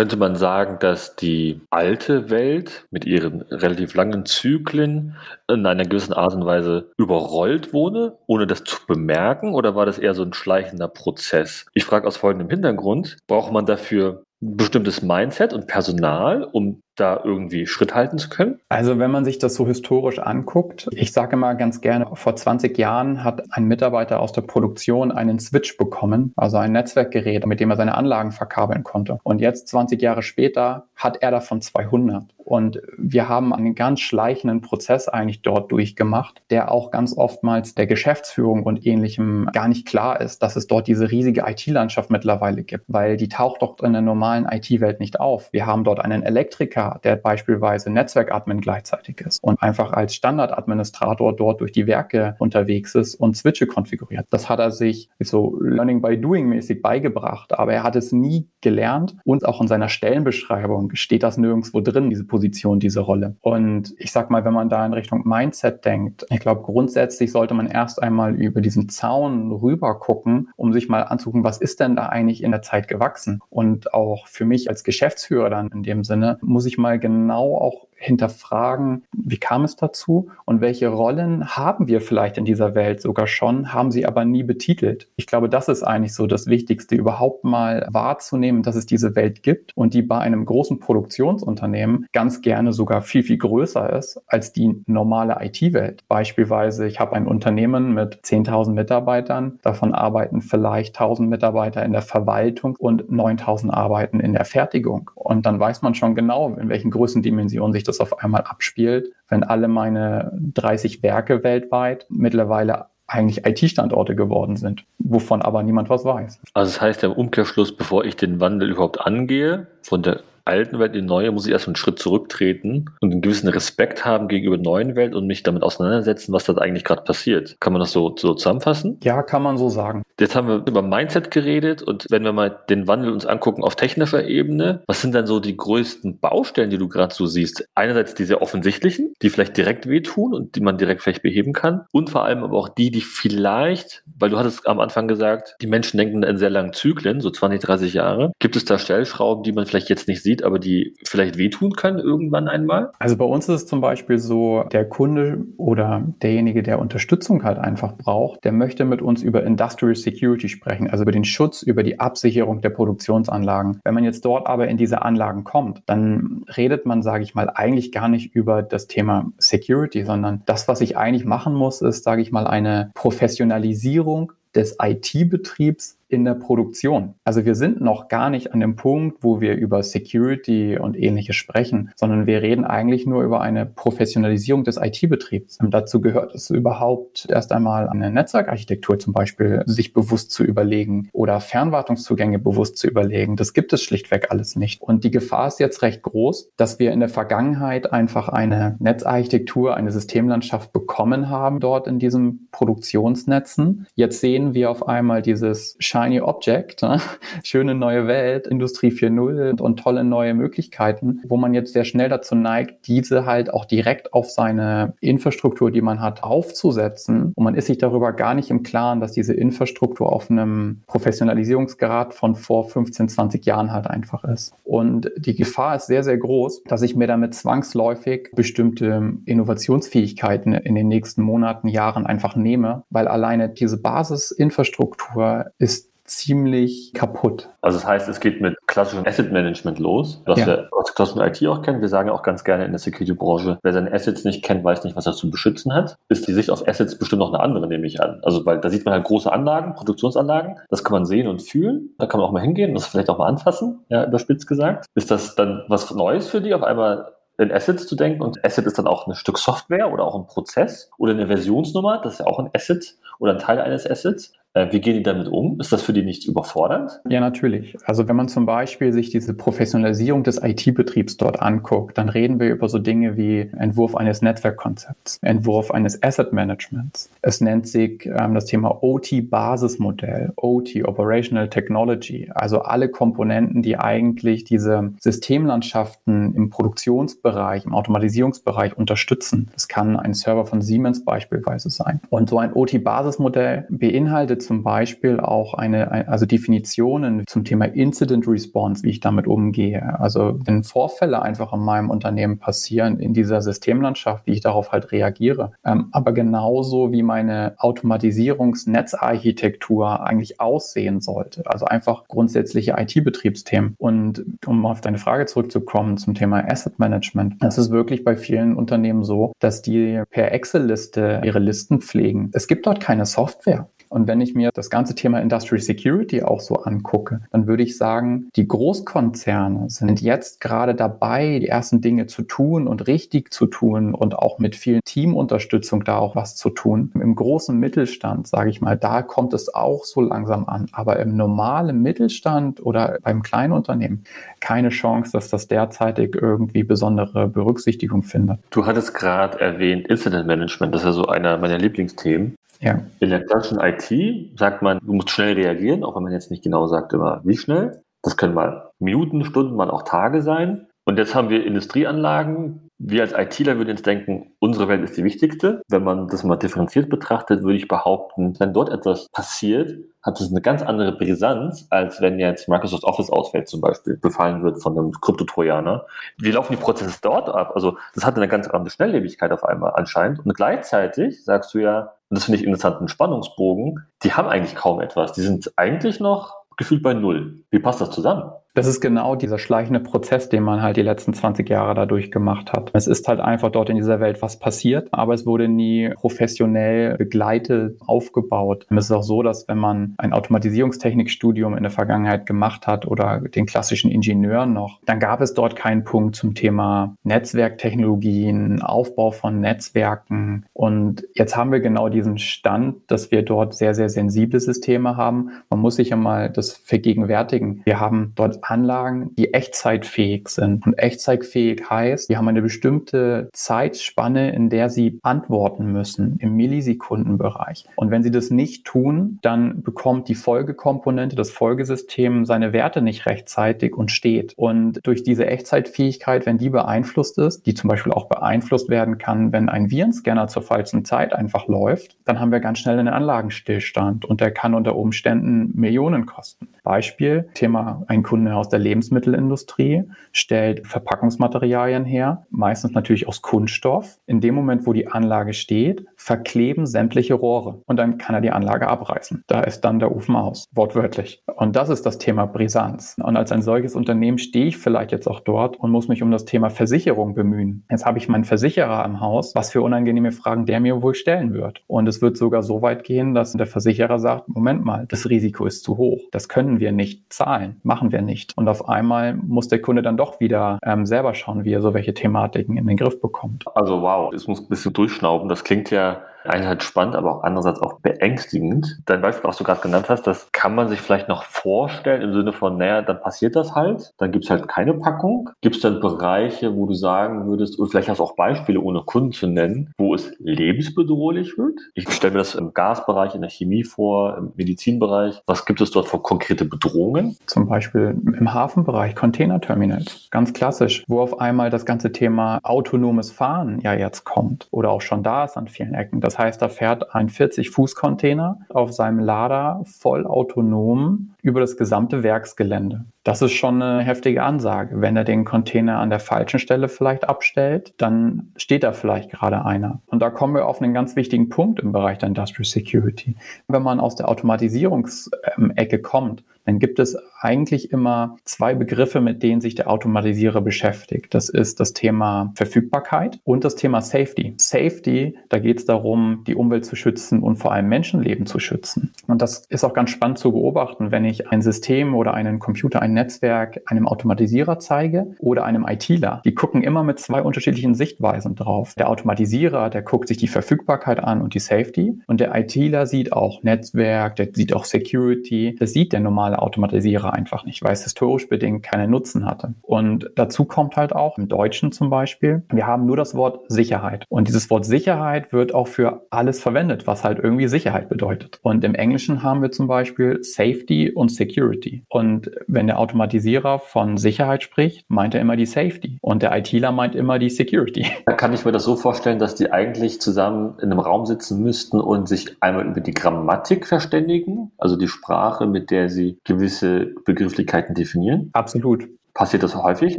Könnte 0.00 0.16
man 0.16 0.34
sagen, 0.34 0.78
dass 0.80 1.14
die 1.14 1.60
alte 1.68 2.30
Welt 2.30 2.86
mit 2.90 3.04
ihren 3.04 3.42
relativ 3.42 3.92
langen 3.92 4.24
Zyklen 4.24 5.14
in 5.46 5.66
einer 5.66 5.84
gewissen 5.84 6.14
Art 6.14 6.32
und 6.32 6.46
Weise 6.46 6.90
überrollt 6.96 7.74
wurde, 7.74 8.16
ohne 8.26 8.46
das 8.46 8.64
zu 8.64 8.78
bemerken? 8.86 9.52
Oder 9.52 9.74
war 9.74 9.84
das 9.84 9.98
eher 9.98 10.14
so 10.14 10.22
ein 10.22 10.32
schleichender 10.32 10.88
Prozess? 10.88 11.66
Ich 11.74 11.84
frage 11.84 12.08
aus 12.08 12.16
folgendem 12.16 12.48
Hintergrund, 12.48 13.18
braucht 13.26 13.52
man 13.52 13.66
dafür 13.66 14.24
ein 14.40 14.56
bestimmtes 14.56 15.02
Mindset 15.02 15.52
und 15.52 15.66
Personal, 15.66 16.44
um 16.44 16.80
da 16.96 17.20
irgendwie 17.24 17.66
Schritt 17.66 17.94
halten 17.94 18.18
zu 18.18 18.28
können? 18.28 18.60
Also 18.68 18.98
wenn 18.98 19.10
man 19.10 19.24
sich 19.24 19.38
das 19.38 19.54
so 19.54 19.66
historisch 19.66 20.18
anguckt, 20.18 20.88
ich 20.92 21.12
sage 21.12 21.36
immer 21.36 21.54
ganz 21.54 21.80
gerne, 21.80 22.06
vor 22.14 22.36
20 22.36 22.76
Jahren 22.78 23.24
hat 23.24 23.42
ein 23.50 23.64
Mitarbeiter 23.64 24.20
aus 24.20 24.32
der 24.32 24.42
Produktion 24.42 25.12
einen 25.12 25.38
Switch 25.38 25.76
bekommen, 25.76 26.32
also 26.36 26.58
ein 26.58 26.72
Netzwerkgerät, 26.72 27.46
mit 27.46 27.60
dem 27.60 27.70
er 27.70 27.76
seine 27.76 27.94
Anlagen 27.94 28.32
verkabeln 28.32 28.84
konnte. 28.84 29.18
Und 29.22 29.40
jetzt 29.40 29.68
20 29.68 30.00
Jahre 30.00 30.22
später 30.22 30.86
hat 30.96 31.22
er 31.22 31.30
davon 31.30 31.60
200. 31.60 32.24
Und 32.50 32.82
wir 32.98 33.28
haben 33.28 33.54
einen 33.54 33.76
ganz 33.76 34.00
schleichenden 34.00 34.60
Prozess 34.60 35.08
eigentlich 35.08 35.40
dort 35.42 35.70
durchgemacht, 35.70 36.42
der 36.50 36.72
auch 36.72 36.90
ganz 36.90 37.16
oftmals 37.16 37.76
der 37.76 37.86
Geschäftsführung 37.86 38.64
und 38.64 38.84
ähnlichem 38.84 39.48
gar 39.52 39.68
nicht 39.68 39.86
klar 39.86 40.20
ist, 40.20 40.42
dass 40.42 40.56
es 40.56 40.66
dort 40.66 40.88
diese 40.88 41.12
riesige 41.12 41.44
IT-Landschaft 41.46 42.10
mittlerweile 42.10 42.64
gibt, 42.64 42.86
weil 42.88 43.16
die 43.16 43.28
taucht 43.28 43.62
doch 43.62 43.78
in 43.80 43.92
der 43.92 44.02
normalen 44.02 44.46
IT-Welt 44.50 44.98
nicht 44.98 45.20
auf. 45.20 45.52
Wir 45.52 45.66
haben 45.66 45.84
dort 45.84 46.00
einen 46.00 46.24
Elektriker, 46.24 46.79
der 47.04 47.16
beispielsweise 47.16 47.90
Netzwerkadmin 47.90 48.60
gleichzeitig 48.60 49.20
ist 49.20 49.42
und 49.42 49.62
einfach 49.62 49.92
als 49.92 50.14
Standardadministrator 50.14 51.34
dort 51.34 51.60
durch 51.60 51.72
die 51.72 51.86
Werke 51.86 52.36
unterwegs 52.38 52.94
ist 52.94 53.14
und 53.14 53.36
Switche 53.36 53.66
konfiguriert. 53.66 54.26
Das 54.30 54.48
hat 54.48 54.58
er 54.58 54.70
sich 54.70 55.08
so 55.18 55.58
Learning 55.60 56.02
by 56.02 56.20
Doing 56.20 56.48
mäßig 56.48 56.82
beigebracht, 56.82 57.52
aber 57.58 57.72
er 57.72 57.82
hat 57.82 57.96
es 57.96 58.12
nie 58.12 58.48
gelernt 58.60 59.16
und 59.24 59.46
auch 59.46 59.60
in 59.60 59.68
seiner 59.68 59.88
Stellenbeschreibung 59.88 60.94
steht 60.94 61.22
das 61.22 61.36
nirgendwo 61.36 61.80
drin, 61.80 62.10
diese 62.10 62.24
Position 62.24 62.40
Position, 62.40 62.80
diese 62.80 63.00
Rolle. 63.00 63.36
Und 63.40 63.94
ich 63.98 64.12
sag 64.12 64.30
mal, 64.30 64.44
wenn 64.44 64.54
man 64.54 64.68
da 64.68 64.84
in 64.84 64.92
Richtung 64.92 65.22
Mindset 65.26 65.84
denkt, 65.84 66.26
ich 66.30 66.40
glaube, 66.40 66.62
grundsätzlich 66.62 67.32
sollte 67.32 67.54
man 67.54 67.66
erst 67.66 68.02
einmal 68.02 68.34
über 68.34 68.60
diesen 68.60 68.88
Zaun 68.88 69.52
rüber 69.52 69.98
gucken, 69.98 70.48
um 70.56 70.72
sich 70.72 70.88
mal 70.88 71.02
anzugucken, 71.02 71.44
was 71.44 71.58
ist 71.58 71.80
denn 71.80 71.96
da 71.96 72.06
eigentlich 72.06 72.42
in 72.42 72.50
der 72.50 72.62
Zeit 72.62 72.88
gewachsen? 72.88 73.40
Und 73.48 73.94
auch 73.94 74.26
für 74.26 74.44
mich 74.44 74.68
als 74.68 74.84
Geschäftsführer 74.84 75.50
dann 75.50 75.68
in 75.68 75.82
dem 75.82 76.04
Sinne, 76.04 76.38
muss 76.42 76.66
ich 76.66 76.69
mal 76.78 76.98
genau 76.98 77.56
auch 77.56 77.86
hinterfragen, 78.00 79.04
wie 79.12 79.36
kam 79.36 79.64
es 79.64 79.76
dazu 79.76 80.30
und 80.46 80.60
welche 80.60 80.88
Rollen 80.88 81.46
haben 81.56 81.86
wir 81.86 82.00
vielleicht 82.00 82.38
in 82.38 82.46
dieser 82.46 82.74
Welt 82.74 83.02
sogar 83.02 83.26
schon, 83.26 83.74
haben 83.74 83.90
sie 83.90 84.06
aber 84.06 84.24
nie 84.24 84.42
betitelt. 84.42 85.08
Ich 85.16 85.26
glaube, 85.26 85.50
das 85.50 85.68
ist 85.68 85.82
eigentlich 85.82 86.14
so 86.14 86.26
das 86.26 86.46
Wichtigste, 86.46 86.94
überhaupt 86.94 87.44
mal 87.44 87.86
wahrzunehmen, 87.90 88.62
dass 88.62 88.74
es 88.74 88.86
diese 88.86 89.14
Welt 89.16 89.42
gibt 89.42 89.76
und 89.76 89.92
die 89.92 90.02
bei 90.02 90.18
einem 90.18 90.46
großen 90.46 90.80
Produktionsunternehmen 90.80 92.06
ganz 92.12 92.40
gerne 92.40 92.72
sogar 92.72 93.02
viel, 93.02 93.22
viel 93.22 93.38
größer 93.38 93.92
ist 93.92 94.22
als 94.26 94.52
die 94.52 94.82
normale 94.86 95.36
IT-Welt. 95.40 96.02
Beispielsweise, 96.08 96.86
ich 96.86 97.00
habe 97.00 97.12
ein 97.12 97.26
Unternehmen 97.26 97.92
mit 97.92 98.20
10.000 98.24 98.72
Mitarbeitern, 98.72 99.58
davon 99.62 99.94
arbeiten 99.94 100.40
vielleicht 100.40 100.98
1.000 100.98 101.26
Mitarbeiter 101.26 101.84
in 101.84 101.92
der 101.92 102.02
Verwaltung 102.02 102.76
und 102.76 103.10
9.000 103.10 103.70
arbeiten 103.70 104.20
in 104.20 104.32
der 104.32 104.46
Fertigung. 104.46 105.10
Und 105.14 105.44
dann 105.44 105.60
weiß 105.60 105.82
man 105.82 105.94
schon 105.94 106.14
genau, 106.14 106.54
in 106.54 106.70
welchen 106.70 106.90
Größendimensionen 106.90 107.72
sich 107.72 107.84
das 107.84 107.89
das 107.90 108.00
auf 108.00 108.22
einmal 108.22 108.42
abspielt, 108.42 109.12
wenn 109.28 109.44
alle 109.44 109.68
meine 109.68 110.32
30 110.54 111.02
Werke 111.02 111.42
weltweit 111.44 112.06
mittlerweile 112.08 112.86
eigentlich 113.06 113.44
IT-Standorte 113.44 114.14
geworden 114.14 114.56
sind, 114.56 114.84
wovon 114.98 115.42
aber 115.42 115.62
niemand 115.62 115.90
was 115.90 116.04
weiß. 116.04 116.40
Also 116.54 116.72
das 116.72 116.80
heißt, 116.80 117.02
der 117.02 117.18
Umkehrschluss, 117.18 117.76
bevor 117.76 118.04
ich 118.04 118.16
den 118.16 118.38
Wandel 118.38 118.70
überhaupt 118.70 119.00
angehe, 119.00 119.66
von 119.82 120.02
der 120.02 120.20
alten 120.44 120.78
Welt 120.78 120.94
in 120.94 121.02
die 121.02 121.06
neue 121.06 121.32
muss 121.32 121.46
ich 121.46 121.52
erst 121.52 121.66
einen 121.66 121.76
Schritt 121.76 121.98
zurücktreten 121.98 122.86
und 123.00 123.12
einen 123.12 123.22
gewissen 123.22 123.48
Respekt 123.48 124.04
haben 124.04 124.28
gegenüber 124.28 124.56
der 124.56 124.64
neuen 124.64 124.96
Welt 124.96 125.14
und 125.14 125.26
mich 125.26 125.42
damit 125.42 125.62
auseinandersetzen, 125.62 126.32
was 126.32 126.44
da 126.44 126.54
eigentlich 126.54 126.84
gerade 126.84 127.02
passiert. 127.02 127.56
Kann 127.60 127.72
man 127.72 127.80
das 127.80 127.92
so, 127.92 128.14
so 128.16 128.34
zusammenfassen? 128.34 128.98
Ja, 129.02 129.22
kann 129.22 129.42
man 129.42 129.58
so 129.58 129.68
sagen. 129.68 130.02
Jetzt 130.18 130.36
haben 130.36 130.48
wir 130.48 130.56
über 130.66 130.82
Mindset 130.82 131.30
geredet 131.30 131.82
und 131.82 132.06
wenn 132.10 132.24
wir 132.24 132.32
mal 132.32 132.50
den 132.68 132.86
Wandel 132.86 133.12
uns 133.12 133.24
angucken 133.24 133.64
auf 133.64 133.74
technischer 133.74 134.26
Ebene, 134.26 134.82
was 134.86 135.00
sind 135.00 135.14
dann 135.14 135.26
so 135.26 135.40
die 135.40 135.56
größten 135.56 136.20
Baustellen, 136.20 136.70
die 136.70 136.78
du 136.78 136.88
gerade 136.88 137.14
so 137.14 137.26
siehst? 137.26 137.66
Einerseits 137.74 138.14
diese 138.14 138.42
offensichtlichen, 138.42 139.14
die 139.22 139.30
vielleicht 139.30 139.56
direkt 139.56 139.88
wehtun 139.88 140.34
und 140.34 140.56
die 140.56 140.60
man 140.60 140.76
direkt 140.76 141.02
vielleicht 141.02 141.22
beheben 141.22 141.52
kann 141.52 141.86
und 141.92 142.10
vor 142.10 142.24
allem 142.24 142.44
aber 142.44 142.58
auch 142.58 142.68
die, 142.68 142.90
die 142.90 143.00
vielleicht, 143.00 144.02
weil 144.18 144.30
du 144.30 144.38
hattest 144.38 144.66
am 144.66 144.80
Anfang 144.80 145.08
gesagt, 145.08 145.56
die 145.62 145.66
Menschen 145.66 145.96
denken 145.96 146.22
in 146.22 146.36
sehr 146.36 146.50
langen 146.50 146.72
Zyklen, 146.72 147.20
so 147.20 147.30
20, 147.30 147.60
30 147.60 147.94
Jahre. 147.94 148.32
Gibt 148.38 148.56
es 148.56 148.64
da 148.64 148.78
Stellschrauben, 148.78 149.42
die 149.42 149.52
man 149.52 149.66
vielleicht 149.66 149.88
jetzt 149.88 150.08
nicht 150.08 150.22
sieht, 150.22 150.29
aber 150.44 150.58
die 150.58 150.94
vielleicht 151.04 151.36
wehtun 151.38 151.72
können 151.72 151.98
irgendwann 151.98 152.48
einmal? 152.48 152.92
Also 152.98 153.16
bei 153.16 153.24
uns 153.24 153.48
ist 153.48 153.54
es 153.54 153.66
zum 153.66 153.80
Beispiel 153.80 154.18
so, 154.18 154.64
der 154.72 154.88
Kunde 154.88 155.44
oder 155.56 156.04
derjenige, 156.22 156.62
der 156.62 156.78
Unterstützung 156.78 157.42
halt 157.42 157.58
einfach 157.58 157.96
braucht, 157.96 158.44
der 158.44 158.52
möchte 158.52 158.84
mit 158.84 159.02
uns 159.02 159.22
über 159.22 159.42
Industrial 159.42 159.94
Security 159.94 160.48
sprechen, 160.48 160.88
also 160.88 161.02
über 161.02 161.12
den 161.12 161.24
Schutz, 161.24 161.62
über 161.62 161.82
die 161.82 162.00
Absicherung 162.00 162.60
der 162.60 162.70
Produktionsanlagen. 162.70 163.80
Wenn 163.84 163.94
man 163.94 164.04
jetzt 164.04 164.24
dort 164.24 164.46
aber 164.46 164.68
in 164.68 164.76
diese 164.76 165.02
Anlagen 165.02 165.44
kommt, 165.44 165.82
dann 165.86 166.44
redet 166.56 166.86
man, 166.86 167.02
sage 167.02 167.24
ich 167.24 167.34
mal, 167.34 167.50
eigentlich 167.50 167.92
gar 167.92 168.08
nicht 168.08 168.34
über 168.34 168.62
das 168.62 168.86
Thema 168.86 169.32
Security, 169.38 170.04
sondern 170.04 170.42
das, 170.46 170.68
was 170.68 170.80
ich 170.80 170.96
eigentlich 170.96 171.24
machen 171.24 171.54
muss, 171.54 171.82
ist, 171.82 172.04
sage 172.04 172.22
ich 172.22 172.32
mal, 172.32 172.46
eine 172.46 172.90
Professionalisierung 172.94 174.32
des 174.54 174.76
IT-Betriebs 174.80 175.99
in 176.10 176.24
der 176.24 176.34
Produktion. 176.34 177.14
Also 177.24 177.44
wir 177.44 177.54
sind 177.54 177.80
noch 177.80 178.08
gar 178.08 178.30
nicht 178.30 178.52
an 178.52 178.60
dem 178.60 178.76
Punkt, 178.76 179.18
wo 179.22 179.40
wir 179.40 179.54
über 179.54 179.82
Security 179.82 180.78
und 180.78 180.96
ähnliches 180.96 181.36
sprechen, 181.36 181.90
sondern 181.96 182.26
wir 182.26 182.42
reden 182.42 182.64
eigentlich 182.64 183.06
nur 183.06 183.22
über 183.22 183.40
eine 183.40 183.66
Professionalisierung 183.66 184.64
des 184.64 184.76
IT-Betriebs. 184.76 185.58
Dazu 185.62 186.00
gehört 186.00 186.34
es 186.34 186.50
überhaupt 186.50 187.26
erst 187.28 187.52
einmal 187.52 187.88
eine 187.88 188.10
Netzwerkarchitektur 188.10 188.98
zum 188.98 189.12
Beispiel 189.12 189.62
sich 189.66 189.92
bewusst 189.92 190.30
zu 190.32 190.44
überlegen 190.44 191.08
oder 191.12 191.40
Fernwartungszugänge 191.40 192.38
bewusst 192.38 192.78
zu 192.78 192.88
überlegen. 192.88 193.36
Das 193.36 193.52
gibt 193.52 193.72
es 193.72 193.82
schlichtweg 193.82 194.30
alles 194.30 194.56
nicht. 194.56 194.82
Und 194.82 195.04
die 195.04 195.10
Gefahr 195.10 195.46
ist 195.48 195.60
jetzt 195.60 195.82
recht 195.82 196.02
groß, 196.02 196.50
dass 196.56 196.78
wir 196.78 196.92
in 196.92 197.00
der 197.00 197.08
Vergangenheit 197.08 197.92
einfach 197.92 198.28
eine 198.28 198.76
Netzarchitektur, 198.78 199.76
eine 199.76 199.90
Systemlandschaft 199.90 200.72
bekommen 200.72 201.28
haben 201.28 201.60
dort 201.60 201.86
in 201.86 201.98
diesen 201.98 202.48
Produktionsnetzen. 202.50 203.86
Jetzt 203.94 204.20
sehen 204.20 204.54
wir 204.54 204.70
auf 204.70 204.86
einmal 204.88 205.22
dieses 205.22 205.76
Shiny 206.00 206.20
Object, 206.20 206.82
ne? 206.82 207.00
schöne 207.44 207.74
neue 207.74 208.06
Welt, 208.06 208.46
Industrie 208.46 208.88
4.0 208.90 209.60
und 209.60 209.78
tolle 209.78 210.04
neue 210.04 210.34
Möglichkeiten, 210.34 211.20
wo 211.26 211.36
man 211.36 211.54
jetzt 211.54 211.72
sehr 211.72 211.84
schnell 211.84 212.08
dazu 212.08 212.34
neigt, 212.34 212.86
diese 212.86 213.26
halt 213.26 213.52
auch 213.52 213.64
direkt 213.64 214.12
auf 214.14 214.30
seine 214.30 214.94
Infrastruktur, 215.00 215.70
die 215.70 215.82
man 215.82 216.00
hat, 216.00 216.22
aufzusetzen. 216.22 217.32
Und 217.34 217.44
man 217.44 217.54
ist 217.54 217.66
sich 217.66 217.78
darüber 217.78 218.12
gar 218.12 218.34
nicht 218.34 218.50
im 218.50 218.62
Klaren, 218.62 219.00
dass 219.00 219.12
diese 219.12 219.34
Infrastruktur 219.34 220.12
auf 220.12 220.30
einem 220.30 220.82
Professionalisierungsgrad 220.86 222.14
von 222.14 222.34
vor 222.34 222.68
15, 222.68 223.08
20 223.08 223.44
Jahren 223.44 223.72
halt 223.72 223.86
einfach 223.86 224.24
ist. 224.24 224.54
Und 224.64 225.10
die 225.16 225.34
Gefahr 225.34 225.76
ist 225.76 225.86
sehr, 225.86 226.04
sehr 226.04 226.16
groß, 226.16 226.64
dass 226.64 226.82
ich 226.82 226.96
mir 226.96 227.06
damit 227.06 227.34
zwangsläufig 227.34 228.30
bestimmte 228.34 229.14
Innovationsfähigkeiten 229.26 230.54
in 230.54 230.74
den 230.74 230.88
nächsten 230.88 231.22
Monaten, 231.22 231.68
Jahren 231.68 232.06
einfach 232.06 232.36
nehme, 232.36 232.84
weil 232.90 233.08
alleine 233.08 233.48
diese 233.48 233.80
Basisinfrastruktur 233.80 235.46
ist 235.58 235.89
ziemlich 236.10 236.92
kaputt. 236.92 237.48
Also 237.60 237.78
das 237.78 237.86
heißt, 237.86 238.08
es 238.08 238.20
geht 238.20 238.40
mit 238.40 238.56
klassischem 238.66 239.06
Asset 239.06 239.32
Management 239.32 239.78
los, 239.78 240.22
was 240.26 240.40
ja. 240.40 240.46
wir 240.46 240.68
aus 240.72 240.94
klassischen 240.94 241.20
IT 241.20 241.46
auch 241.46 241.62
kennen. 241.62 241.80
Wir 241.80 241.88
sagen 241.88 242.10
auch 242.10 242.22
ganz 242.22 242.44
gerne 242.44 242.64
in 242.64 242.72
der 242.72 242.78
Security-Branche, 242.78 243.58
wer 243.62 243.72
seine 243.72 243.92
Assets 243.92 244.24
nicht 244.24 244.44
kennt, 244.44 244.64
weiß 244.64 244.84
nicht, 244.84 244.96
was 244.96 245.06
er 245.06 245.12
zu 245.12 245.30
beschützen 245.30 245.72
hat. 245.72 245.96
Ist 246.08 246.26
die 246.26 246.32
Sicht 246.32 246.50
auf 246.50 246.66
Assets 246.66 246.98
bestimmt 246.98 247.20
noch 247.20 247.32
eine 247.32 247.40
andere, 247.42 247.66
nehme 247.66 247.86
ich 247.86 248.02
an. 248.02 248.20
Also 248.22 248.44
weil 248.44 248.60
da 248.60 248.70
sieht 248.70 248.84
man 248.84 248.94
halt 248.94 249.04
große 249.04 249.32
Anlagen, 249.32 249.74
Produktionsanlagen, 249.74 250.56
das 250.68 250.84
kann 250.84 250.92
man 250.92 251.06
sehen 251.06 251.28
und 251.28 251.42
fühlen. 251.42 251.94
Da 251.98 252.06
kann 252.06 252.20
man 252.20 252.28
auch 252.28 252.32
mal 252.32 252.42
hingehen 252.42 252.70
und 252.70 252.74
das 252.76 252.86
vielleicht 252.86 253.08
auch 253.08 253.18
mal 253.18 253.28
anfassen, 253.28 253.84
ja, 253.88 254.06
überspitzt 254.06 254.46
gesagt. 254.46 254.86
Ist 254.94 255.10
das 255.10 255.36
dann 255.36 255.64
was 255.68 255.94
Neues 255.94 256.28
für 256.28 256.40
die, 256.40 256.54
auf 256.54 256.62
einmal 256.62 257.12
in 257.38 257.50
Assets 257.50 257.86
zu 257.86 257.96
denken 257.96 258.22
und 258.22 258.44
Asset 258.44 258.66
ist 258.66 258.78
dann 258.78 258.86
auch 258.86 259.06
ein 259.06 259.14
Stück 259.14 259.38
Software 259.38 259.90
oder 259.90 260.04
auch 260.04 260.14
ein 260.14 260.26
Prozess 260.26 260.90
oder 260.98 261.12
eine 261.12 261.26
Versionsnummer, 261.26 262.00
das 262.02 262.14
ist 262.14 262.18
ja 262.20 262.26
auch 262.26 262.38
ein 262.38 262.50
Asset 262.54 262.96
oder 263.18 263.32
ein 263.32 263.38
Teil 263.38 263.60
eines 263.60 263.88
Assets. 263.88 264.32
Äh, 264.52 264.72
wie 264.72 264.80
gehen 264.80 264.94
die 264.94 265.02
damit 265.02 265.28
um? 265.28 265.60
Ist 265.60 265.70
das 265.72 265.82
für 265.82 265.92
die 265.92 266.02
nicht 266.02 266.26
überfordernd? 266.26 267.00
Ja, 267.08 267.20
natürlich. 267.20 267.76
Also 267.84 268.08
wenn 268.08 268.16
man 268.16 268.28
zum 268.28 268.46
Beispiel 268.46 268.92
sich 268.92 269.10
diese 269.10 269.32
Professionalisierung 269.32 270.24
des 270.24 270.42
IT-Betriebs 270.42 271.16
dort 271.16 271.40
anguckt, 271.40 271.96
dann 271.98 272.08
reden 272.08 272.40
wir 272.40 272.50
über 272.50 272.68
so 272.68 272.78
Dinge 272.78 273.16
wie 273.16 273.48
Entwurf 273.56 273.94
eines 273.94 274.22
Netzwerkkonzepts, 274.22 275.18
Entwurf 275.22 275.70
eines 275.70 276.02
Asset 276.02 276.32
Managements. 276.32 277.10
Es 277.22 277.40
nennt 277.40 277.68
sich 277.68 278.06
ähm, 278.06 278.34
das 278.34 278.46
Thema 278.46 278.82
OT-Basismodell, 278.82 280.32
OT, 280.34 280.84
Operational 280.84 281.48
Technology, 281.48 282.28
also 282.34 282.62
alle 282.62 282.88
Komponenten, 282.88 283.62
die 283.62 283.78
eigentlich 283.78 284.42
diese 284.42 284.92
Systemlandschaften 284.98 286.34
im 286.34 286.50
Produktionsbereich, 286.50 287.66
im 287.66 287.74
Automatisierungsbereich 287.74 288.76
unterstützen. 288.76 289.48
Das 289.52 289.68
kann 289.68 289.96
ein 289.96 290.14
Server 290.14 290.44
von 290.44 290.60
Siemens 290.60 291.04
beispielsweise 291.04 291.70
sein. 291.70 292.00
Und 292.10 292.28
so 292.28 292.38
ein 292.38 292.52
OT-Basismodell 292.52 293.66
beinhaltet 293.68 294.39
zum 294.40 294.62
Beispiel 294.62 295.20
auch 295.20 295.54
eine, 295.54 296.08
also 296.08 296.26
Definitionen 296.26 297.24
zum 297.26 297.44
Thema 297.44 297.66
Incident 297.66 298.26
Response, 298.26 298.82
wie 298.82 298.90
ich 298.90 299.00
damit 299.00 299.26
umgehe. 299.26 299.98
Also 299.98 300.38
wenn 300.44 300.62
Vorfälle 300.62 301.22
einfach 301.22 301.52
in 301.52 301.60
meinem 301.60 301.90
Unternehmen 301.90 302.38
passieren, 302.38 302.98
in 302.98 303.12
dieser 303.14 303.42
Systemlandschaft, 303.42 304.26
wie 304.26 304.32
ich 304.32 304.40
darauf 304.40 304.72
halt 304.72 304.92
reagiere. 304.92 305.52
Ähm, 305.64 305.88
aber 305.92 306.12
genauso 306.12 306.92
wie 306.92 307.02
meine 307.02 307.54
Automatisierungsnetzarchitektur 307.58 310.06
eigentlich 310.06 310.40
aussehen 310.40 311.00
sollte. 311.00 311.42
Also 311.46 311.66
einfach 311.66 312.06
grundsätzliche 312.08 312.76
IT-Betriebsthemen. 312.78 313.74
Und 313.78 314.24
um 314.46 314.66
auf 314.66 314.80
deine 314.80 314.98
Frage 314.98 315.26
zurückzukommen 315.26 315.96
zum 315.96 316.14
Thema 316.14 316.44
Asset 316.50 316.78
Management, 316.78 317.36
das 317.40 317.58
ist 317.58 317.70
wirklich 317.70 318.04
bei 318.04 318.16
vielen 318.16 318.56
Unternehmen 318.56 319.04
so, 319.04 319.32
dass 319.38 319.62
die 319.62 320.02
per 320.10 320.32
Excel-Liste 320.32 321.22
ihre 321.24 321.38
Listen 321.38 321.80
pflegen. 321.80 322.30
Es 322.32 322.46
gibt 322.46 322.66
dort 322.66 322.80
keine 322.80 323.06
Software. 323.06 323.68
Und 323.90 324.06
wenn 324.06 324.20
ich 324.20 324.34
mir 324.34 324.50
das 324.54 324.70
ganze 324.70 324.94
Thema 324.94 325.20
Industrial 325.20 325.60
Security 325.60 326.22
auch 326.22 326.40
so 326.40 326.54
angucke, 326.54 327.22
dann 327.32 327.48
würde 327.48 327.64
ich 327.64 327.76
sagen, 327.76 328.30
die 328.36 328.46
Großkonzerne 328.46 329.68
sind 329.68 330.00
jetzt 330.00 330.40
gerade 330.40 330.76
dabei, 330.76 331.40
die 331.40 331.48
ersten 331.48 331.80
Dinge 331.80 332.06
zu 332.06 332.22
tun 332.22 332.68
und 332.68 332.86
richtig 332.86 333.32
zu 333.32 333.46
tun 333.46 333.92
und 333.92 334.16
auch 334.16 334.38
mit 334.38 334.54
viel 334.54 334.80
Teamunterstützung 334.84 335.82
da 335.82 335.98
auch 335.98 336.14
was 336.14 336.36
zu 336.36 336.50
tun. 336.50 336.92
Im 336.94 337.16
großen 337.16 337.58
Mittelstand, 337.58 338.28
sage 338.28 338.50
ich 338.50 338.60
mal, 338.60 338.76
da 338.76 339.02
kommt 339.02 339.34
es 339.34 339.52
auch 339.52 339.84
so 339.84 340.00
langsam 340.00 340.46
an. 340.46 340.68
Aber 340.70 341.00
im 341.00 341.16
normalen 341.16 341.82
Mittelstand 341.82 342.64
oder 342.64 342.98
beim 343.02 343.22
Kleinunternehmen 343.22 344.04
keine 344.38 344.68
Chance, 344.68 345.10
dass 345.12 345.30
das 345.30 345.48
derzeitig 345.48 346.14
irgendwie 346.14 346.62
besondere 346.62 347.26
Berücksichtigung 347.26 348.04
findet. 348.04 348.38
Du 348.50 348.66
hattest 348.66 348.94
gerade 348.94 349.40
erwähnt 349.40 349.88
Incident 349.88 350.28
Management, 350.28 350.74
das 350.74 350.82
ist 350.82 350.86
ja 350.86 350.92
so 350.92 351.06
einer 351.06 351.38
meiner 351.38 351.58
Lieblingsthemen. 351.58 352.36
Ja. 352.60 352.80
In 353.00 353.10
der 353.10 353.24
klassischen 353.24 353.60
IT 353.60 354.38
sagt 354.38 354.62
man, 354.62 354.78
du 354.80 354.92
musst 354.92 355.10
schnell 355.10 355.34
reagieren, 355.34 355.82
auch 355.82 355.96
wenn 355.96 356.02
man 356.02 356.12
jetzt 356.12 356.30
nicht 356.30 356.44
genau 356.44 356.66
sagt 356.66 356.92
immer, 356.92 357.20
wie 357.24 357.36
schnell. 357.36 357.82
Das 358.02 358.16
können 358.16 358.34
mal 358.34 358.70
Minuten, 358.78 359.24
Stunden, 359.24 359.56
mal 359.56 359.70
auch 359.70 359.82
Tage 359.82 360.22
sein. 360.22 360.66
Und 360.84 360.98
jetzt 360.98 361.14
haben 361.14 361.28
wir 361.28 361.44
Industrieanlagen. 361.44 362.68
Wir 362.78 363.02
als 363.02 363.12
ITler 363.12 363.58
würden 363.58 363.68
jetzt 363.68 363.86
denken, 363.86 364.32
unsere 364.38 364.66
Welt 364.68 364.82
ist 364.82 364.96
die 364.96 365.04
wichtigste. 365.04 365.62
Wenn 365.68 365.84
man 365.84 366.08
das 366.08 366.24
mal 366.24 366.36
differenziert 366.36 366.88
betrachtet, 366.88 367.42
würde 367.42 367.58
ich 367.58 367.68
behaupten, 367.68 368.34
wenn 368.40 368.54
dort 368.54 368.70
etwas 368.70 369.06
passiert, 369.12 369.78
hat 370.02 370.18
es 370.20 370.30
eine 370.30 370.40
ganz 370.40 370.62
andere 370.62 370.92
Brisanz, 370.92 371.66
als 371.68 372.00
wenn 372.00 372.18
jetzt 372.18 372.48
Microsoft 372.48 372.84
Office 372.84 373.10
ausfällt 373.10 373.48
zum 373.48 373.60
Beispiel, 373.60 373.98
befallen 373.98 374.42
wird 374.42 374.62
von 374.62 374.78
einem 374.78 374.92
Kryptotrojaner. 374.92 375.86
Wie 376.18 376.30
laufen 376.30 376.54
die 376.54 376.62
Prozesse 376.62 376.98
dort 377.02 377.28
ab? 377.28 377.52
Also 377.54 377.76
das 377.94 378.04
hat 378.06 378.16
eine 378.16 378.28
ganz 378.28 378.48
andere 378.48 378.70
Schnelllebigkeit 378.70 379.30
auf 379.30 379.44
einmal 379.44 379.72
anscheinend. 379.74 380.24
Und 380.24 380.34
gleichzeitig 380.34 381.22
sagst 381.24 381.52
du 381.52 381.58
ja, 381.58 381.92
und 382.10 382.18
das 382.18 382.24
finde 382.24 382.38
ich 382.38 382.44
interessanten 382.44 382.88
Spannungsbogen, 382.88 383.86
die 384.02 384.12
haben 384.12 384.28
eigentlich 384.28 384.56
kaum 384.56 384.80
etwas. 384.80 385.12
Die 385.12 385.20
sind 385.20 385.52
eigentlich 385.56 386.00
noch 386.00 386.34
gefühlt 386.56 386.82
bei 386.82 386.92
Null. 386.92 387.44
Wie 387.50 387.60
passt 387.60 387.80
das 387.80 387.92
zusammen? 387.92 388.32
Das 388.54 388.66
ist 388.66 388.80
genau 388.80 389.14
dieser 389.14 389.38
schleichende 389.38 389.80
Prozess, 389.80 390.28
den 390.28 390.42
man 390.42 390.60
halt 390.60 390.76
die 390.76 390.82
letzten 390.82 391.14
20 391.14 391.48
Jahre 391.48 391.74
dadurch 391.74 392.10
gemacht 392.10 392.52
hat. 392.52 392.70
Es 392.74 392.88
ist 392.88 393.06
halt 393.06 393.20
einfach 393.20 393.50
dort 393.50 393.70
in 393.70 393.76
dieser 393.76 394.00
Welt 394.00 394.22
was 394.22 394.38
passiert, 394.38 394.88
aber 394.90 395.14
es 395.14 395.24
wurde 395.24 395.48
nie 395.48 395.90
professionell 395.94 396.96
begleitet, 396.96 397.80
aufgebaut. 397.86 398.66
Und 398.68 398.78
es 398.78 398.86
ist 398.86 398.92
auch 398.92 399.04
so, 399.04 399.22
dass 399.22 399.46
wenn 399.46 399.58
man 399.58 399.94
ein 399.98 400.12
Automatisierungstechnikstudium 400.12 401.56
in 401.56 401.62
der 401.62 401.70
Vergangenheit 401.70 402.26
gemacht 402.26 402.66
hat 402.66 402.86
oder 402.86 403.20
den 403.20 403.46
klassischen 403.46 403.90
Ingenieur 403.90 404.46
noch, 404.46 404.80
dann 404.84 404.98
gab 404.98 405.20
es 405.20 405.34
dort 405.34 405.54
keinen 405.54 405.84
Punkt 405.84 406.16
zum 406.16 406.34
Thema 406.34 406.96
Netzwerktechnologien, 407.04 408.62
Aufbau 408.62 409.12
von 409.12 409.40
Netzwerken. 409.40 410.46
Und 410.52 411.06
jetzt 411.14 411.36
haben 411.36 411.52
wir 411.52 411.60
genau 411.60 411.88
diesen 411.88 412.18
Stand, 412.18 412.78
dass 412.88 413.12
wir 413.12 413.22
dort 413.22 413.54
sehr, 413.54 413.74
sehr 413.74 413.88
sensible 413.88 414.40
Systeme 414.40 414.96
haben. 414.96 415.30
Man 415.50 415.60
muss 415.60 415.76
sich 415.76 415.90
ja 415.90 415.96
mal 415.96 416.30
das 416.30 416.52
vergegenwärtigen. 416.52 417.62
Wir 417.64 417.78
haben 417.78 418.12
dort 418.16 418.39
Anlagen, 418.42 419.14
die 419.16 419.34
echtzeitfähig 419.34 420.28
sind. 420.28 420.66
Und 420.66 420.74
echtzeitfähig 420.78 421.68
heißt, 421.68 422.08
wir 422.08 422.18
haben 422.18 422.28
eine 422.28 422.42
bestimmte 422.42 423.28
Zeitspanne, 423.32 424.32
in 424.32 424.50
der 424.50 424.70
sie 424.70 424.98
antworten 425.02 425.72
müssen 425.72 426.16
im 426.20 426.36
Millisekundenbereich. 426.36 427.64
Und 427.76 427.90
wenn 427.90 428.02
sie 428.02 428.10
das 428.10 428.30
nicht 428.30 428.64
tun, 428.64 429.18
dann 429.22 429.62
bekommt 429.62 430.08
die 430.08 430.14
Folgekomponente, 430.14 431.16
das 431.16 431.30
Folgesystem 431.30 432.24
seine 432.24 432.52
Werte 432.52 432.82
nicht 432.82 433.06
rechtzeitig 433.06 433.76
und 433.76 433.90
steht. 433.90 434.34
Und 434.36 434.80
durch 434.84 435.02
diese 435.02 435.26
Echtzeitfähigkeit, 435.26 436.26
wenn 436.26 436.38
die 436.38 436.50
beeinflusst 436.50 437.18
ist, 437.18 437.46
die 437.46 437.54
zum 437.54 437.68
Beispiel 437.68 437.92
auch 437.92 438.08
beeinflusst 438.08 438.68
werden 438.68 438.98
kann, 438.98 439.32
wenn 439.32 439.48
ein 439.48 439.70
Virenscanner 439.70 440.28
zur 440.28 440.42
falschen 440.42 440.84
Zeit 440.84 441.12
einfach 441.12 441.46
läuft, 441.46 441.96
dann 442.04 442.20
haben 442.20 442.32
wir 442.32 442.40
ganz 442.40 442.58
schnell 442.58 442.78
einen 442.78 442.88
Anlagenstillstand 442.88 444.04
und 444.04 444.20
der 444.20 444.32
kann 444.32 444.54
unter 444.54 444.76
Umständen 444.76 445.52
Millionen 445.54 446.06
kosten. 446.06 446.48
Beispiel, 446.62 447.28
Thema, 447.34 447.84
ein 447.88 448.02
Kunde 448.02 448.29
aus 448.36 448.48
der 448.48 448.58
Lebensmittelindustrie 448.58 449.84
stellt 450.12 450.66
Verpackungsmaterialien 450.66 451.84
her, 451.84 452.26
meistens 452.30 452.72
natürlich 452.72 453.08
aus 453.08 453.22
Kunststoff. 453.22 453.98
In 454.06 454.20
dem 454.20 454.34
Moment, 454.34 454.66
wo 454.66 454.72
die 454.72 454.88
Anlage 454.88 455.32
steht, 455.32 455.86
verkleben 456.00 456.66
sämtliche 456.66 457.12
Rohre 457.12 457.60
und 457.66 457.76
dann 457.76 457.98
kann 457.98 458.14
er 458.14 458.22
die 458.22 458.30
Anlage 458.30 458.66
abreißen. 458.68 459.22
Da 459.26 459.42
ist 459.42 459.60
dann 459.60 459.78
der 459.78 459.94
Ofen 459.94 460.16
aus, 460.16 460.46
wortwörtlich. 460.52 461.22
Und 461.36 461.56
das 461.56 461.68
ist 461.68 461.84
das 461.84 461.98
Thema 461.98 462.24
Brisanz. 462.24 462.96
Und 463.02 463.18
als 463.18 463.32
ein 463.32 463.42
solches 463.42 463.74
Unternehmen 463.74 464.16
stehe 464.16 464.46
ich 464.46 464.56
vielleicht 464.56 464.92
jetzt 464.92 465.06
auch 465.06 465.20
dort 465.20 465.58
und 465.58 465.70
muss 465.70 465.88
mich 465.88 466.02
um 466.02 466.10
das 466.10 466.24
Thema 466.24 466.48
Versicherung 466.48 467.14
bemühen. 467.14 467.66
Jetzt 467.70 467.84
habe 467.84 467.98
ich 467.98 468.08
meinen 468.08 468.24
Versicherer 468.24 468.82
im 468.86 469.00
Haus, 469.00 469.34
was 469.34 469.52
für 469.52 469.60
unangenehme 469.60 470.10
Fragen 470.10 470.46
der 470.46 470.60
mir 470.60 470.80
wohl 470.80 470.94
stellen 470.94 471.34
wird. 471.34 471.62
Und 471.66 471.86
es 471.86 472.00
wird 472.00 472.16
sogar 472.16 472.42
so 472.42 472.62
weit 472.62 472.82
gehen, 472.82 473.12
dass 473.12 473.34
der 473.34 473.46
Versicherer 473.46 473.98
sagt, 473.98 474.26
Moment 474.28 474.64
mal, 474.64 474.86
das 474.88 475.10
Risiko 475.10 475.44
ist 475.44 475.62
zu 475.64 475.76
hoch. 475.76 476.00
Das 476.12 476.30
können 476.30 476.60
wir 476.60 476.72
nicht 476.72 477.12
zahlen, 477.12 477.60
machen 477.62 477.92
wir 477.92 478.00
nicht. 478.00 478.38
Und 478.38 478.48
auf 478.48 478.70
einmal 478.70 479.14
muss 479.14 479.48
der 479.48 479.60
Kunde 479.60 479.82
dann 479.82 479.98
doch 479.98 480.18
wieder 480.18 480.58
ähm, 480.64 480.86
selber 480.86 481.12
schauen, 481.12 481.44
wie 481.44 481.52
er 481.52 481.60
so 481.60 481.74
welche 481.74 481.92
Thematiken 481.92 482.56
in 482.56 482.66
den 482.66 482.78
Griff 482.78 483.02
bekommt. 483.02 483.44
Also 483.54 483.82
wow, 483.82 484.14
es 484.14 484.26
muss 484.26 484.40
ein 484.40 484.48
bisschen 484.48 484.72
durchschnauben. 484.72 485.28
Das 485.28 485.44
klingt 485.44 485.70
ja 485.70 485.89
einerseits 486.24 486.64
spannend, 486.64 486.96
aber 486.96 487.16
auch 487.16 487.22
andererseits 487.22 487.60
auch 487.60 487.80
beängstigend. 487.80 488.80
Dein 488.86 489.00
Beispiel, 489.00 489.28
was 489.28 489.38
du 489.38 489.44
gerade 489.44 489.60
genannt 489.60 489.88
hast, 489.88 490.06
das 490.06 490.30
kann 490.32 490.54
man 490.54 490.68
sich 490.68 490.80
vielleicht 490.80 491.08
noch 491.08 491.24
vorstellen 491.24 492.02
im 492.02 492.12
Sinne 492.12 492.32
von, 492.32 492.56
naja, 492.56 492.82
dann 492.82 493.00
passiert 493.00 493.36
das 493.36 493.54
halt, 493.54 493.92
dann 493.98 494.12
gibt 494.12 494.24
es 494.24 494.30
halt 494.30 494.48
keine 494.48 494.74
Packung. 494.74 495.30
Gibt 495.40 495.56
es 495.56 495.62
dann 495.62 495.80
Bereiche, 495.80 496.54
wo 496.54 496.66
du 496.66 496.74
sagen 496.74 497.26
würdest, 497.26 497.58
oder 497.58 497.70
vielleicht 497.70 497.88
hast 497.88 497.98
du 497.98 498.04
auch 498.04 498.16
Beispiele, 498.16 498.60
ohne 498.60 498.82
Kunden 498.82 499.12
zu 499.12 499.26
nennen, 499.26 499.72
wo 499.78 499.94
es 499.94 500.12
lebensbedrohlich 500.18 501.38
wird? 501.38 501.58
Ich 501.74 501.90
stelle 501.90 502.12
mir 502.12 502.18
das 502.18 502.34
im 502.34 502.52
Gasbereich, 502.52 503.14
in 503.14 503.20
der 503.20 503.30
Chemie 503.30 503.64
vor, 503.64 504.16
im 504.16 504.32
Medizinbereich. 504.36 505.22
Was 505.26 505.44
gibt 505.44 505.60
es 505.60 505.70
dort 505.70 505.88
für 505.88 505.98
konkrete 505.98 506.44
Bedrohungen? 506.44 507.16
Zum 507.26 507.48
Beispiel 507.48 507.96
im 508.04 508.34
Hafenbereich, 508.34 508.94
Containerterminals. 508.94 510.08
Ganz 510.10 510.32
klassisch, 510.32 510.84
wo 510.88 511.00
auf 511.00 511.20
einmal 511.20 511.50
das 511.50 511.64
ganze 511.64 511.92
Thema 511.92 512.38
autonomes 512.42 513.10
Fahren 513.10 513.60
ja 513.60 513.74
jetzt 513.74 514.04
kommt 514.04 514.48
oder 514.50 514.70
auch 514.70 514.80
schon 514.80 515.02
da 515.02 515.24
ist 515.24 515.36
an 515.36 515.48
vielen 515.48 515.74
Ecken 515.74 516.00
Das 516.10 516.18
heißt, 516.18 516.42
da 516.42 516.48
fährt 516.48 516.92
ein 516.92 517.08
40-Fuß-Container 517.08 518.40
auf 518.48 518.72
seinem 518.72 518.98
Lader 518.98 519.62
voll 519.64 520.08
autonom 520.08 521.14
über 521.22 521.40
das 521.40 521.56
gesamte 521.56 522.02
Werksgelände. 522.02 522.84
Das 523.04 523.22
ist 523.22 523.32
schon 523.32 523.62
eine 523.62 523.82
heftige 523.82 524.22
Ansage. 524.22 524.80
Wenn 524.80 524.96
er 524.96 525.04
den 525.04 525.24
Container 525.24 525.78
an 525.78 525.90
der 525.90 526.00
falschen 526.00 526.38
Stelle 526.38 526.68
vielleicht 526.68 527.08
abstellt, 527.08 527.74
dann 527.78 528.32
steht 528.36 528.62
da 528.62 528.72
vielleicht 528.72 529.10
gerade 529.10 529.44
einer. 529.44 529.80
Und 529.86 530.00
da 530.02 530.10
kommen 530.10 530.34
wir 530.34 530.46
auf 530.46 530.60
einen 530.60 530.74
ganz 530.74 530.96
wichtigen 530.96 531.28
Punkt 531.28 531.60
im 531.60 531.72
Bereich 531.72 531.98
der 531.98 532.08
Industrial 532.08 532.44
Security. 532.44 533.16
Wenn 533.48 533.62
man 533.62 533.80
aus 533.80 533.96
der 533.96 534.08
Automatisierungsecke 534.08 535.80
kommt, 535.80 536.24
dann 536.44 536.58
gibt 536.58 536.78
es 536.78 536.96
eigentlich 537.20 537.70
immer 537.70 538.16
zwei 538.24 538.54
Begriffe, 538.54 539.00
mit 539.00 539.22
denen 539.22 539.40
sich 539.40 539.54
der 539.54 539.70
Automatisierer 539.70 540.40
beschäftigt. 540.40 541.14
Das 541.14 541.28
ist 541.28 541.60
das 541.60 541.74
Thema 541.74 542.32
Verfügbarkeit 542.34 543.20
und 543.24 543.44
das 543.44 543.56
Thema 543.56 543.82
Safety. 543.82 544.34
Safety, 544.38 545.18
da 545.28 545.38
geht 545.38 545.58
es 545.58 545.64
darum, 545.66 546.24
die 546.26 546.34
Umwelt 546.34 546.64
zu 546.64 546.76
schützen 546.76 547.22
und 547.22 547.36
vor 547.36 547.52
allem 547.52 547.68
Menschenleben 547.68 548.26
zu 548.26 548.38
schützen. 548.38 548.92
Und 549.06 549.22
das 549.22 549.44
ist 549.46 549.64
auch 549.64 549.74
ganz 549.74 549.90
spannend 549.90 550.18
zu 550.18 550.32
beobachten, 550.32 550.90
wenn 550.90 551.04
ich 551.10 551.28
ein 551.28 551.42
System 551.42 551.94
oder 551.94 552.14
einen 552.14 552.38
Computer, 552.38 552.82
ein 552.82 552.92
Netzwerk 552.92 553.60
einem 553.66 553.86
Automatisierer 553.86 554.58
zeige 554.58 555.14
oder 555.18 555.44
einem 555.44 555.66
ITler. 555.68 556.22
Die 556.24 556.34
gucken 556.34 556.62
immer 556.62 556.82
mit 556.82 556.98
zwei 556.98 557.22
unterschiedlichen 557.22 557.74
Sichtweisen 557.74 558.34
drauf. 558.34 558.74
Der 558.76 558.88
Automatisierer, 558.88 559.70
der 559.70 559.82
guckt 559.82 560.08
sich 560.08 560.16
die 560.16 560.28
Verfügbarkeit 560.28 561.02
an 561.02 561.22
und 561.22 561.34
die 561.34 561.38
Safety. 561.38 561.98
Und 562.06 562.20
der 562.20 562.34
ITler 562.34 562.86
sieht 562.86 563.12
auch 563.12 563.42
Netzwerk, 563.42 564.16
der 564.16 564.28
sieht 564.32 564.54
auch 564.54 564.64
Security. 564.64 565.56
Das 565.58 565.72
sieht 565.72 565.92
der 565.92 566.00
normale 566.00 566.40
Automatisierer 566.40 567.12
einfach 567.12 567.44
nicht, 567.44 567.62
weil 567.62 567.72
es 567.72 567.84
historisch 567.84 568.28
bedingt 568.28 568.62
keinen 568.62 568.90
Nutzen 568.90 569.26
hatte. 569.26 569.54
Und 569.62 570.10
dazu 570.16 570.44
kommt 570.44 570.76
halt 570.76 570.94
auch 570.94 571.18
im 571.18 571.28
Deutschen 571.28 571.72
zum 571.72 571.90
Beispiel, 571.90 572.42
wir 572.52 572.66
haben 572.66 572.86
nur 572.86 572.96
das 572.96 573.14
Wort 573.14 573.44
Sicherheit. 573.48 574.04
Und 574.08 574.28
dieses 574.28 574.50
Wort 574.50 574.64
Sicherheit 574.64 575.32
wird 575.32 575.54
auch 575.54 575.68
für 575.68 576.06
alles 576.10 576.40
verwendet, 576.40 576.86
was 576.86 577.04
halt 577.04 577.18
irgendwie 577.18 577.48
Sicherheit 577.48 577.88
bedeutet. 577.88 578.38
Und 578.42 578.64
im 578.64 578.74
Englischen 578.74 579.22
haben 579.22 579.42
wir 579.42 579.50
zum 579.50 579.66
Beispiel 579.66 580.22
Safety 580.22 580.90
und 581.00 581.10
Security. 581.10 581.82
Und 581.88 582.30
wenn 582.46 582.66
der 582.66 582.78
Automatisierer 582.78 583.58
von 583.58 583.96
Sicherheit 583.96 584.42
spricht, 584.42 584.84
meint 584.90 585.14
er 585.14 585.22
immer 585.22 585.34
die 585.34 585.46
Safety. 585.46 585.98
Und 586.02 586.22
der 586.22 586.36
ITler 586.36 586.72
meint 586.72 586.94
immer 586.94 587.18
die 587.18 587.30
Security. 587.30 587.86
Da 588.10 588.16
kann 588.16 588.32
ich 588.32 588.44
mir 588.44 588.50
das 588.50 588.64
so 588.64 588.76
vorstellen, 588.76 589.18
dass 589.20 589.36
die 589.36 589.52
eigentlich 589.52 590.00
zusammen 590.00 590.56
in 590.60 590.72
einem 590.72 590.80
Raum 590.80 591.06
sitzen 591.06 591.42
müssten 591.42 591.80
und 591.80 592.08
sich 592.08 592.36
einmal 592.40 592.66
über 592.66 592.80
die 592.80 592.92
Grammatik 592.92 593.66
verständigen, 593.66 594.50
also 594.58 594.76
die 594.76 594.88
Sprache, 594.88 595.46
mit 595.46 595.70
der 595.70 595.88
sie 595.88 596.18
gewisse 596.24 596.92
Begrifflichkeiten 597.04 597.74
definieren. 597.74 598.30
Absolut. 598.32 598.88
Passiert 599.20 599.42
das 599.42 599.54
häufig 599.54 599.98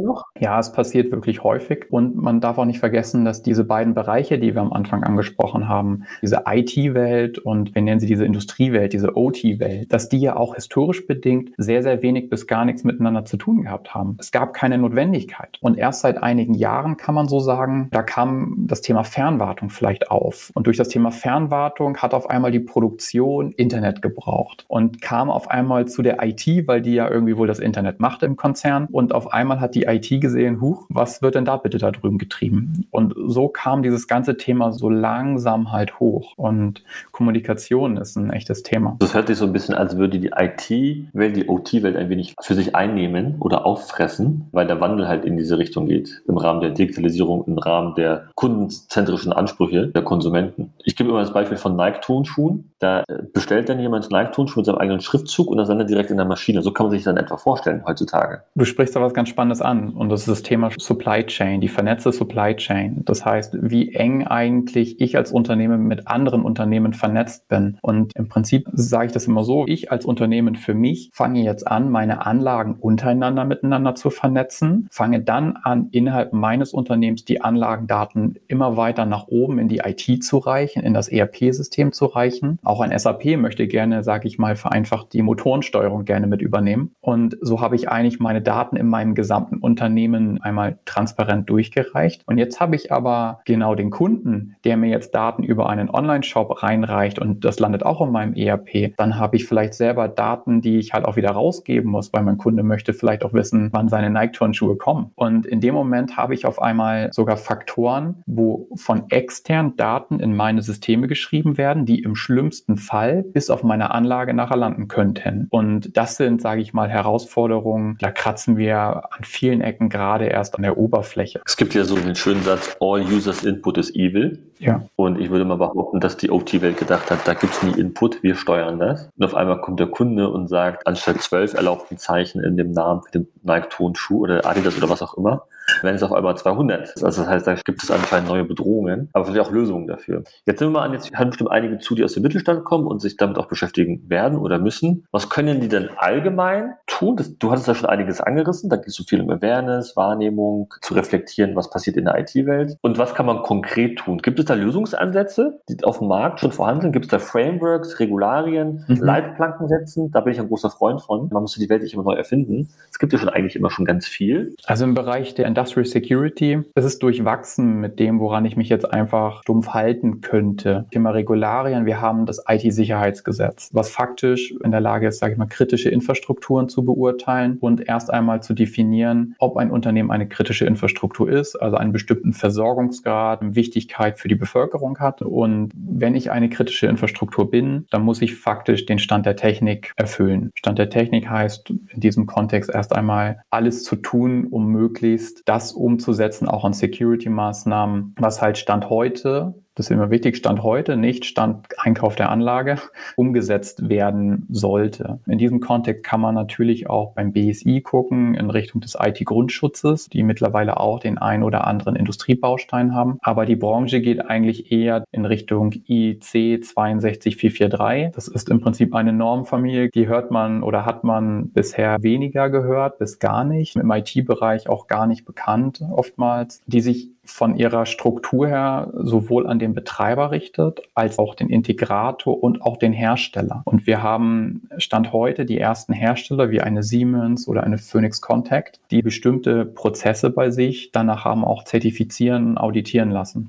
noch? 0.00 0.24
Ja, 0.40 0.58
es 0.58 0.72
passiert 0.72 1.12
wirklich 1.12 1.44
häufig. 1.44 1.86
Und 1.90 2.16
man 2.16 2.40
darf 2.40 2.58
auch 2.58 2.64
nicht 2.64 2.80
vergessen, 2.80 3.24
dass 3.24 3.40
diese 3.40 3.62
beiden 3.62 3.94
Bereiche, 3.94 4.36
die 4.36 4.52
wir 4.56 4.60
am 4.60 4.72
Anfang 4.72 5.04
angesprochen 5.04 5.68
haben, 5.68 6.02
diese 6.22 6.42
IT-Welt 6.44 7.38
und 7.38 7.72
wir 7.72 7.82
nennen 7.82 8.00
sie 8.00 8.08
diese 8.08 8.24
Industriewelt, 8.24 8.92
diese 8.92 9.16
OT-Welt, 9.16 9.92
dass 9.92 10.08
die 10.08 10.18
ja 10.18 10.34
auch 10.34 10.56
historisch 10.56 11.06
bedingt 11.06 11.50
sehr, 11.56 11.84
sehr 11.84 12.02
wenig 12.02 12.30
bis 12.30 12.48
gar 12.48 12.64
nichts 12.64 12.82
miteinander 12.82 13.24
zu 13.24 13.36
tun 13.36 13.62
gehabt 13.62 13.94
haben. 13.94 14.16
Es 14.18 14.32
gab 14.32 14.54
keine 14.54 14.76
Notwendigkeit. 14.76 15.56
Und 15.60 15.78
erst 15.78 16.00
seit 16.00 16.20
einigen 16.20 16.54
Jahren 16.54 16.96
kann 16.96 17.14
man 17.14 17.28
so 17.28 17.38
sagen, 17.38 17.90
da 17.92 18.02
kam 18.02 18.64
das 18.66 18.80
Thema 18.80 19.04
Fernwartung 19.04 19.70
vielleicht 19.70 20.10
auf. 20.10 20.50
Und 20.54 20.66
durch 20.66 20.78
das 20.78 20.88
Thema 20.88 21.12
Fernwartung 21.12 21.96
hat 21.98 22.12
auf 22.12 22.28
einmal 22.28 22.50
die 22.50 22.58
Produktion 22.58 23.52
Internet 23.52 24.02
gebraucht 24.02 24.64
und 24.66 25.00
kam 25.00 25.30
auf 25.30 25.48
einmal 25.48 25.86
zu 25.86 26.02
der 26.02 26.20
IT, 26.24 26.66
weil 26.66 26.82
die 26.82 26.94
ja 26.94 27.08
irgendwie 27.08 27.36
wohl 27.36 27.46
das 27.46 27.60
Internet 27.60 28.00
macht 28.00 28.24
im 28.24 28.34
Konzern. 28.34 28.88
Und 28.90 29.11
und 29.12 29.16
auf 29.16 29.32
einmal 29.32 29.60
hat 29.60 29.74
die 29.74 29.82
IT 29.82 30.08
gesehen, 30.20 30.60
huch, 30.60 30.86
was 30.88 31.20
wird 31.20 31.34
denn 31.34 31.44
da 31.44 31.56
bitte 31.58 31.78
da 31.78 31.90
drüben 31.90 32.16
getrieben? 32.16 32.86
Und 32.90 33.14
so 33.26 33.48
kam 33.48 33.82
dieses 33.82 34.08
ganze 34.08 34.36
Thema 34.36 34.72
so 34.72 34.88
langsam 34.88 35.70
halt 35.70 36.00
hoch 36.00 36.32
und 36.36 36.82
Kommunikation 37.10 37.98
ist 37.98 38.16
ein 38.16 38.30
echtes 38.30 38.62
Thema. 38.62 38.96
Das 39.00 39.14
hört 39.14 39.26
sich 39.26 39.36
so 39.36 39.44
ein 39.44 39.52
bisschen, 39.52 39.74
als 39.74 39.98
würde 39.98 40.18
die 40.18 40.30
IT-Welt 40.34 41.36
die 41.36 41.48
OT-Welt 41.48 41.96
ein 41.96 42.08
wenig 42.08 42.34
für 42.40 42.54
sich 42.54 42.74
einnehmen 42.74 43.36
oder 43.40 43.66
auffressen, 43.66 44.48
weil 44.52 44.66
der 44.66 44.80
Wandel 44.80 45.08
halt 45.08 45.24
in 45.24 45.36
diese 45.36 45.58
Richtung 45.58 45.86
geht, 45.86 46.22
im 46.26 46.38
Rahmen 46.38 46.60
der 46.60 46.70
Digitalisierung, 46.70 47.44
im 47.46 47.58
Rahmen 47.58 47.94
der 47.94 48.28
kundenzentrischen 48.34 49.32
Ansprüche 49.32 49.88
der 49.88 50.02
Konsumenten. 50.02 50.72
Ich 50.84 50.96
gebe 50.96 51.10
immer 51.10 51.20
das 51.20 51.34
Beispiel 51.34 51.58
von 51.58 51.76
Nike-Tonschuhen. 51.76 52.72
Da 52.78 53.04
bestellt 53.34 53.68
dann 53.68 53.78
jemand 53.78 54.10
Nike-Tonschuhe 54.10 54.60
mit 54.60 54.66
seinem 54.66 54.78
eigenen 54.78 55.00
Schriftzug 55.00 55.48
und 55.48 55.58
das 55.58 55.68
dann 55.68 55.86
direkt 55.86 56.10
in 56.10 56.16
der 56.16 56.26
Maschine. 56.26 56.62
So 56.62 56.72
kann 56.72 56.86
man 56.86 56.92
sich 56.92 57.04
dann 57.04 57.18
etwa 57.18 57.36
vorstellen 57.36 57.82
heutzutage. 57.86 58.42
Du 58.54 58.64
sprichst 58.64 58.91
sprichst 58.92 58.96
da 58.96 59.00
was 59.00 59.14
ganz 59.14 59.28
Spannendes 59.30 59.62
an 59.62 59.90
und 59.90 60.10
das 60.10 60.20
ist 60.20 60.28
das 60.28 60.42
Thema 60.42 60.70
Supply 60.76 61.24
Chain, 61.24 61.60
die 61.60 61.68
vernetzte 61.68 62.12
Supply 62.12 62.54
Chain. 62.56 63.02
Das 63.04 63.24
heißt, 63.24 63.56
wie 63.62 63.94
eng 63.94 64.26
eigentlich 64.26 65.00
ich 65.00 65.16
als 65.16 65.32
Unternehmen 65.32 65.84
mit 65.84 66.08
anderen 66.08 66.42
Unternehmen 66.42 66.92
vernetzt 66.92 67.48
bin. 67.48 67.78
Und 67.80 68.12
im 68.16 68.28
Prinzip 68.28 68.68
sage 68.72 69.06
ich 69.06 69.12
das 69.12 69.26
immer 69.26 69.44
so, 69.44 69.66
ich 69.66 69.90
als 69.90 70.04
Unternehmen 70.04 70.56
für 70.56 70.74
mich 70.74 71.10
fange 71.14 71.42
jetzt 71.42 71.66
an, 71.66 71.90
meine 71.90 72.26
Anlagen 72.26 72.74
untereinander 72.74 73.44
miteinander 73.44 73.94
zu 73.94 74.10
vernetzen, 74.10 74.88
fange 74.90 75.20
dann 75.20 75.56
an, 75.62 75.88
innerhalb 75.92 76.32
meines 76.32 76.74
Unternehmens 76.74 77.24
die 77.24 77.40
Anlagendaten 77.40 78.36
immer 78.48 78.76
weiter 78.76 79.06
nach 79.06 79.28
oben 79.28 79.58
in 79.58 79.68
die 79.68 79.78
IT 79.78 80.22
zu 80.22 80.38
reichen, 80.38 80.82
in 80.82 80.92
das 80.92 81.08
ERP-System 81.08 81.92
zu 81.92 82.06
reichen. 82.06 82.58
Auch 82.62 82.80
ein 82.80 82.96
SAP 82.96 83.38
möchte 83.38 83.66
gerne, 83.66 84.02
sage 84.02 84.28
ich 84.28 84.38
mal, 84.38 84.56
vereinfacht 84.56 85.14
die 85.14 85.22
Motorensteuerung 85.22 86.04
gerne 86.04 86.26
mit 86.26 86.42
übernehmen. 86.42 86.94
Und 87.00 87.38
so 87.40 87.60
habe 87.60 87.76
ich 87.76 87.88
eigentlich 87.88 88.20
meine 88.20 88.42
Daten 88.42 88.76
in 88.82 88.88
meinem 88.88 89.14
gesamten 89.14 89.58
Unternehmen 89.58 90.42
einmal 90.42 90.78
transparent 90.84 91.48
durchgereicht. 91.48 92.22
Und 92.26 92.38
jetzt 92.38 92.60
habe 92.60 92.76
ich 92.76 92.92
aber 92.92 93.40
genau 93.44 93.74
den 93.74 93.90
Kunden, 93.90 94.56
der 94.64 94.76
mir 94.76 94.90
jetzt 94.90 95.14
Daten 95.14 95.42
über 95.42 95.68
einen 95.68 95.88
Online-Shop 95.88 96.62
reinreicht 96.62 97.18
und 97.18 97.44
das 97.44 97.60
landet 97.60 97.84
auch 97.84 98.04
in 98.04 98.12
meinem 98.12 98.34
ERP. 98.34 98.94
Dann 98.96 99.18
habe 99.18 99.36
ich 99.36 99.46
vielleicht 99.46 99.74
selber 99.74 100.08
Daten, 100.08 100.60
die 100.60 100.78
ich 100.78 100.92
halt 100.92 101.04
auch 101.04 101.16
wieder 101.16 101.30
rausgeben 101.30 101.90
muss, 101.90 102.12
weil 102.12 102.22
mein 102.22 102.38
Kunde 102.38 102.62
möchte 102.62 102.92
vielleicht 102.92 103.24
auch 103.24 103.32
wissen, 103.32 103.70
wann 103.72 103.88
seine 103.88 104.10
Nike-Turnschuhe 104.10 104.76
kommen. 104.76 105.12
Und 105.14 105.46
in 105.46 105.60
dem 105.60 105.74
Moment 105.74 106.16
habe 106.16 106.34
ich 106.34 106.44
auf 106.44 106.60
einmal 106.60 107.12
sogar 107.12 107.36
Faktoren, 107.36 108.22
wo 108.26 108.68
von 108.74 109.04
externen 109.10 109.76
Daten 109.76 110.20
in 110.20 110.34
meine 110.34 110.62
Systeme 110.62 111.06
geschrieben 111.06 111.56
werden, 111.56 111.86
die 111.86 112.02
im 112.02 112.16
schlimmsten 112.16 112.76
Fall 112.76 113.22
bis 113.22 113.50
auf 113.50 113.62
meine 113.62 113.92
Anlage 113.92 114.34
nachher 114.34 114.56
landen 114.56 114.88
könnten. 114.88 115.46
Und 115.50 115.96
das 115.96 116.16
sind, 116.16 116.42
sage 116.42 116.60
ich 116.60 116.72
mal, 116.72 116.88
Herausforderungen, 116.88 117.96
da 118.00 118.10
kratzen 118.10 118.56
wir 118.56 118.66
wir 118.72 119.12
an 119.12 119.24
vielen 119.24 119.60
Ecken 119.60 119.88
gerade 119.88 120.26
erst 120.26 120.56
an 120.56 120.62
der 120.62 120.78
Oberfläche. 120.78 121.40
Es 121.44 121.56
gibt 121.56 121.74
ja 121.74 121.84
so 121.84 121.96
den 121.96 122.14
schönen 122.14 122.42
Satz, 122.42 122.76
all 122.80 123.02
users 123.02 123.44
input 123.44 123.78
is 123.78 123.94
evil. 123.94 124.38
Ja. 124.58 124.82
Und 124.96 125.20
ich 125.20 125.30
würde 125.30 125.44
mal 125.44 125.56
behaupten, 125.56 126.00
dass 126.00 126.16
die 126.16 126.30
OT-Welt 126.30 126.78
gedacht 126.78 127.10
hat, 127.10 127.26
da 127.26 127.34
gibt 127.34 127.52
es 127.52 127.62
nie 127.62 127.78
Input, 127.78 128.22
wir 128.22 128.36
steuern 128.36 128.78
das. 128.78 129.10
Und 129.16 129.24
auf 129.24 129.34
einmal 129.34 129.60
kommt 129.60 129.80
der 129.80 129.88
Kunde 129.88 130.28
und 130.28 130.48
sagt, 130.48 130.86
anstatt 130.86 131.20
zwölf 131.20 131.54
erlaubten 131.54 131.98
Zeichen 131.98 132.42
in 132.42 132.56
dem 132.56 132.70
Namen 132.70 133.02
für 133.02 133.10
den 133.10 133.28
Nike-Tonschuh 133.42 134.20
oder 134.20 134.46
Adidas 134.46 134.76
oder 134.76 134.88
was 134.88 135.02
auch 135.02 135.14
immer, 135.14 135.46
wenn 135.82 135.94
es 135.94 136.02
auf 136.02 136.12
einmal 136.12 136.36
200. 136.36 137.02
Also 137.02 137.22
das 137.22 137.30
heißt, 137.30 137.46
da 137.46 137.54
gibt 137.54 137.82
es 137.82 137.90
anscheinend 137.90 138.28
neue 138.28 138.44
Bedrohungen, 138.44 139.08
aber 139.12 139.24
vielleicht 139.24 139.46
auch 139.46 139.52
Lösungen 139.52 139.86
dafür. 139.86 140.24
Jetzt 140.46 140.60
nehmen 140.60 140.72
wir 140.72 140.80
mal 140.80 140.86
an, 140.86 140.92
jetzt 140.92 141.16
hören 141.16 141.30
bestimmt 141.30 141.50
einige 141.50 141.78
zu, 141.78 141.94
die 141.94 142.04
aus 142.04 142.14
dem 142.14 142.22
Mittelstand 142.22 142.64
kommen 142.64 142.86
und 142.86 143.00
sich 143.00 143.16
damit 143.16 143.38
auch 143.38 143.46
beschäftigen 143.46 144.08
werden 144.08 144.38
oder 144.38 144.58
müssen. 144.58 145.06
Was 145.10 145.28
können 145.28 145.60
die 145.60 145.68
denn 145.68 145.90
allgemein 145.96 146.74
tun? 146.86 147.16
Das, 147.16 147.36
du 147.38 147.50
hattest 147.50 147.68
da 147.68 147.74
schon 147.74 147.88
einiges 147.88 148.20
angerissen. 148.20 148.70
Da 148.70 148.76
geht 148.76 148.88
es 148.88 148.94
so 148.94 149.04
viel 149.04 149.20
um 149.20 149.30
Awareness, 149.30 149.96
Wahrnehmung, 149.96 150.72
zu 150.80 150.94
reflektieren, 150.94 151.56
was 151.56 151.70
passiert 151.70 151.96
in 151.96 152.04
der 152.04 152.18
IT-Welt. 152.18 152.76
Und 152.80 152.98
was 152.98 153.14
kann 153.14 153.26
man 153.26 153.42
konkret 153.42 153.98
tun? 153.98 154.18
Gibt 154.18 154.38
es 154.38 154.44
da 154.46 154.54
Lösungsansätze, 154.54 155.60
die 155.68 155.82
auf 155.84 155.98
dem 155.98 156.08
Markt 156.08 156.40
schon 156.40 156.52
vorhanden 156.52 156.82
sind? 156.82 156.92
Gibt 156.92 157.06
es 157.06 157.10
da 157.10 157.18
Frameworks, 157.18 158.00
Regularien, 158.00 158.84
mhm. 158.86 158.96
Leitplanken 158.96 159.68
setzen? 159.68 160.10
Da 160.10 160.20
bin 160.20 160.32
ich 160.32 160.40
ein 160.40 160.48
großer 160.48 160.70
Freund 160.70 161.02
von. 161.02 161.28
Man 161.30 161.42
muss 161.42 161.54
die 161.54 161.68
Welt 161.68 161.82
nicht 161.82 161.94
immer 161.94 162.04
neu 162.04 162.14
erfinden. 162.14 162.68
Es 162.90 162.98
gibt 162.98 163.12
ja 163.12 163.18
schon 163.18 163.28
eigentlich 163.28 163.56
immer 163.56 163.70
schon 163.70 163.84
ganz 163.84 164.06
viel. 164.06 164.54
Also 164.66 164.84
im 164.84 164.94
Bereich 164.94 165.34
der 165.34 165.46
Industrial 165.52 165.84
Security. 165.84 166.62
Es 166.74 166.86
ist 166.86 167.02
durchwachsen 167.02 167.78
mit 167.78 167.98
dem, 167.98 168.20
woran 168.20 168.46
ich 168.46 168.56
mich 168.56 168.70
jetzt 168.70 168.90
einfach 168.90 169.42
stumpf 169.42 169.68
halten 169.68 170.22
könnte. 170.22 170.86
Thema 170.90 171.10
Regularien. 171.10 171.84
Wir 171.84 172.00
haben 172.00 172.24
das 172.24 172.42
IT-Sicherheitsgesetz, 172.48 173.68
was 173.70 173.90
faktisch 173.90 174.54
in 174.64 174.70
der 174.70 174.80
Lage 174.80 175.08
ist, 175.08 175.18
sage 175.18 175.32
ich 175.32 175.38
mal, 175.38 175.44
kritische 175.44 175.90
Infrastrukturen 175.90 176.70
zu 176.70 176.86
beurteilen 176.86 177.58
und 177.60 177.86
erst 177.86 178.10
einmal 178.10 178.42
zu 178.42 178.54
definieren, 178.54 179.34
ob 179.38 179.58
ein 179.58 179.70
Unternehmen 179.70 180.10
eine 180.10 180.26
kritische 180.26 180.64
Infrastruktur 180.64 181.28
ist, 181.30 181.54
also 181.56 181.76
einen 181.76 181.92
bestimmten 181.92 182.32
Versorgungsgrad, 182.32 183.40
Wichtigkeit 183.54 184.18
für 184.18 184.28
die 184.28 184.34
Bevölkerung 184.34 185.00
hat. 185.00 185.20
Und 185.20 185.70
wenn 185.76 186.14
ich 186.14 186.30
eine 186.30 186.48
kritische 186.48 186.86
Infrastruktur 186.86 187.50
bin, 187.50 187.84
dann 187.90 188.00
muss 188.00 188.22
ich 188.22 188.36
faktisch 188.36 188.86
den 188.86 188.98
Stand 188.98 189.26
der 189.26 189.36
Technik 189.36 189.92
erfüllen. 189.96 190.50
Stand 190.54 190.78
der 190.78 190.88
Technik 190.88 191.28
heißt 191.28 191.68
in 191.68 192.00
diesem 192.00 192.24
Kontext 192.24 192.70
erst 192.72 192.96
einmal 192.96 193.42
alles 193.50 193.84
zu 193.84 193.96
tun, 193.96 194.46
um 194.46 194.68
möglichst 194.68 195.41
das 195.44 195.72
umzusetzen, 195.72 196.48
auch 196.48 196.64
an 196.64 196.72
Security-Maßnahmen, 196.72 198.14
was 198.18 198.40
halt 198.40 198.58
Stand 198.58 198.88
heute 198.90 199.54
das 199.74 199.86
ist 199.86 199.90
immer 199.90 200.10
wichtig, 200.10 200.36
Stand 200.36 200.62
heute, 200.62 200.96
nicht 200.96 201.24
Stand 201.24 201.66
Einkauf 201.78 202.14
der 202.14 202.30
Anlage, 202.30 202.76
umgesetzt 203.16 203.88
werden 203.88 204.46
sollte. 204.50 205.20
In 205.26 205.38
diesem 205.38 205.60
Kontext 205.60 206.04
kann 206.04 206.20
man 206.20 206.34
natürlich 206.34 206.90
auch 206.90 207.14
beim 207.14 207.32
BSI 207.32 207.80
gucken 207.80 208.34
in 208.34 208.50
Richtung 208.50 208.80
des 208.82 208.98
IT-Grundschutzes, 209.00 210.08
die 210.08 210.22
mittlerweile 210.22 210.78
auch 210.78 211.00
den 211.00 211.16
ein 211.16 211.42
oder 211.42 211.66
anderen 211.66 211.96
Industriebaustein 211.96 212.94
haben. 212.94 213.16
Aber 213.22 213.46
die 213.46 213.56
Branche 213.56 214.00
geht 214.00 214.24
eigentlich 214.28 214.70
eher 214.70 215.04
in 215.10 215.24
Richtung 215.24 215.72
IC 215.88 216.22
62443. 216.22 218.14
Das 218.14 218.28
ist 218.28 218.50
im 218.50 218.60
Prinzip 218.60 218.94
eine 218.94 219.12
Normfamilie, 219.12 219.88
die 219.88 220.06
hört 220.06 220.30
man 220.30 220.62
oder 220.62 220.84
hat 220.84 221.04
man 221.04 221.50
bisher 221.50 222.02
weniger 222.02 222.50
gehört, 222.50 222.98
bis 222.98 223.18
gar 223.18 223.44
nicht. 223.44 223.76
Im 223.76 223.90
IT-Bereich 223.90 224.68
auch 224.68 224.86
gar 224.86 225.06
nicht 225.06 225.24
bekannt 225.24 225.82
oftmals, 225.90 226.62
die 226.66 226.80
sich 226.80 227.10
von 227.24 227.56
ihrer 227.56 227.86
Struktur 227.86 228.48
her 228.48 228.90
sowohl 228.94 229.46
an 229.46 229.58
den 229.62 229.74
Betreiber 229.74 230.30
richtet, 230.30 230.82
als 230.94 231.18
auch 231.18 231.34
den 231.34 231.48
Integrator 231.48 232.42
und 232.42 232.62
auch 232.62 232.76
den 232.76 232.92
Hersteller. 232.92 233.62
Und 233.64 233.86
wir 233.86 234.02
haben 234.02 234.68
Stand 234.76 235.12
heute 235.12 235.46
die 235.46 235.58
ersten 235.58 235.92
Hersteller 235.92 236.50
wie 236.50 236.60
eine 236.60 236.82
Siemens 236.82 237.48
oder 237.48 237.64
eine 237.64 237.78
Phoenix 237.78 238.20
Contact, 238.20 238.80
die 238.90 239.02
bestimmte 239.02 239.64
Prozesse 239.64 240.30
bei 240.30 240.50
sich 240.50 240.90
danach 240.92 241.24
haben 241.24 241.44
auch 241.44 241.64
zertifizieren, 241.64 242.58
auditieren 242.58 243.10
lassen. 243.10 243.48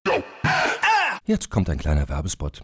Jetzt 1.25 1.49
kommt 1.49 1.69
ein 1.69 1.77
kleiner 1.77 2.07
Werbespot. 2.09 2.63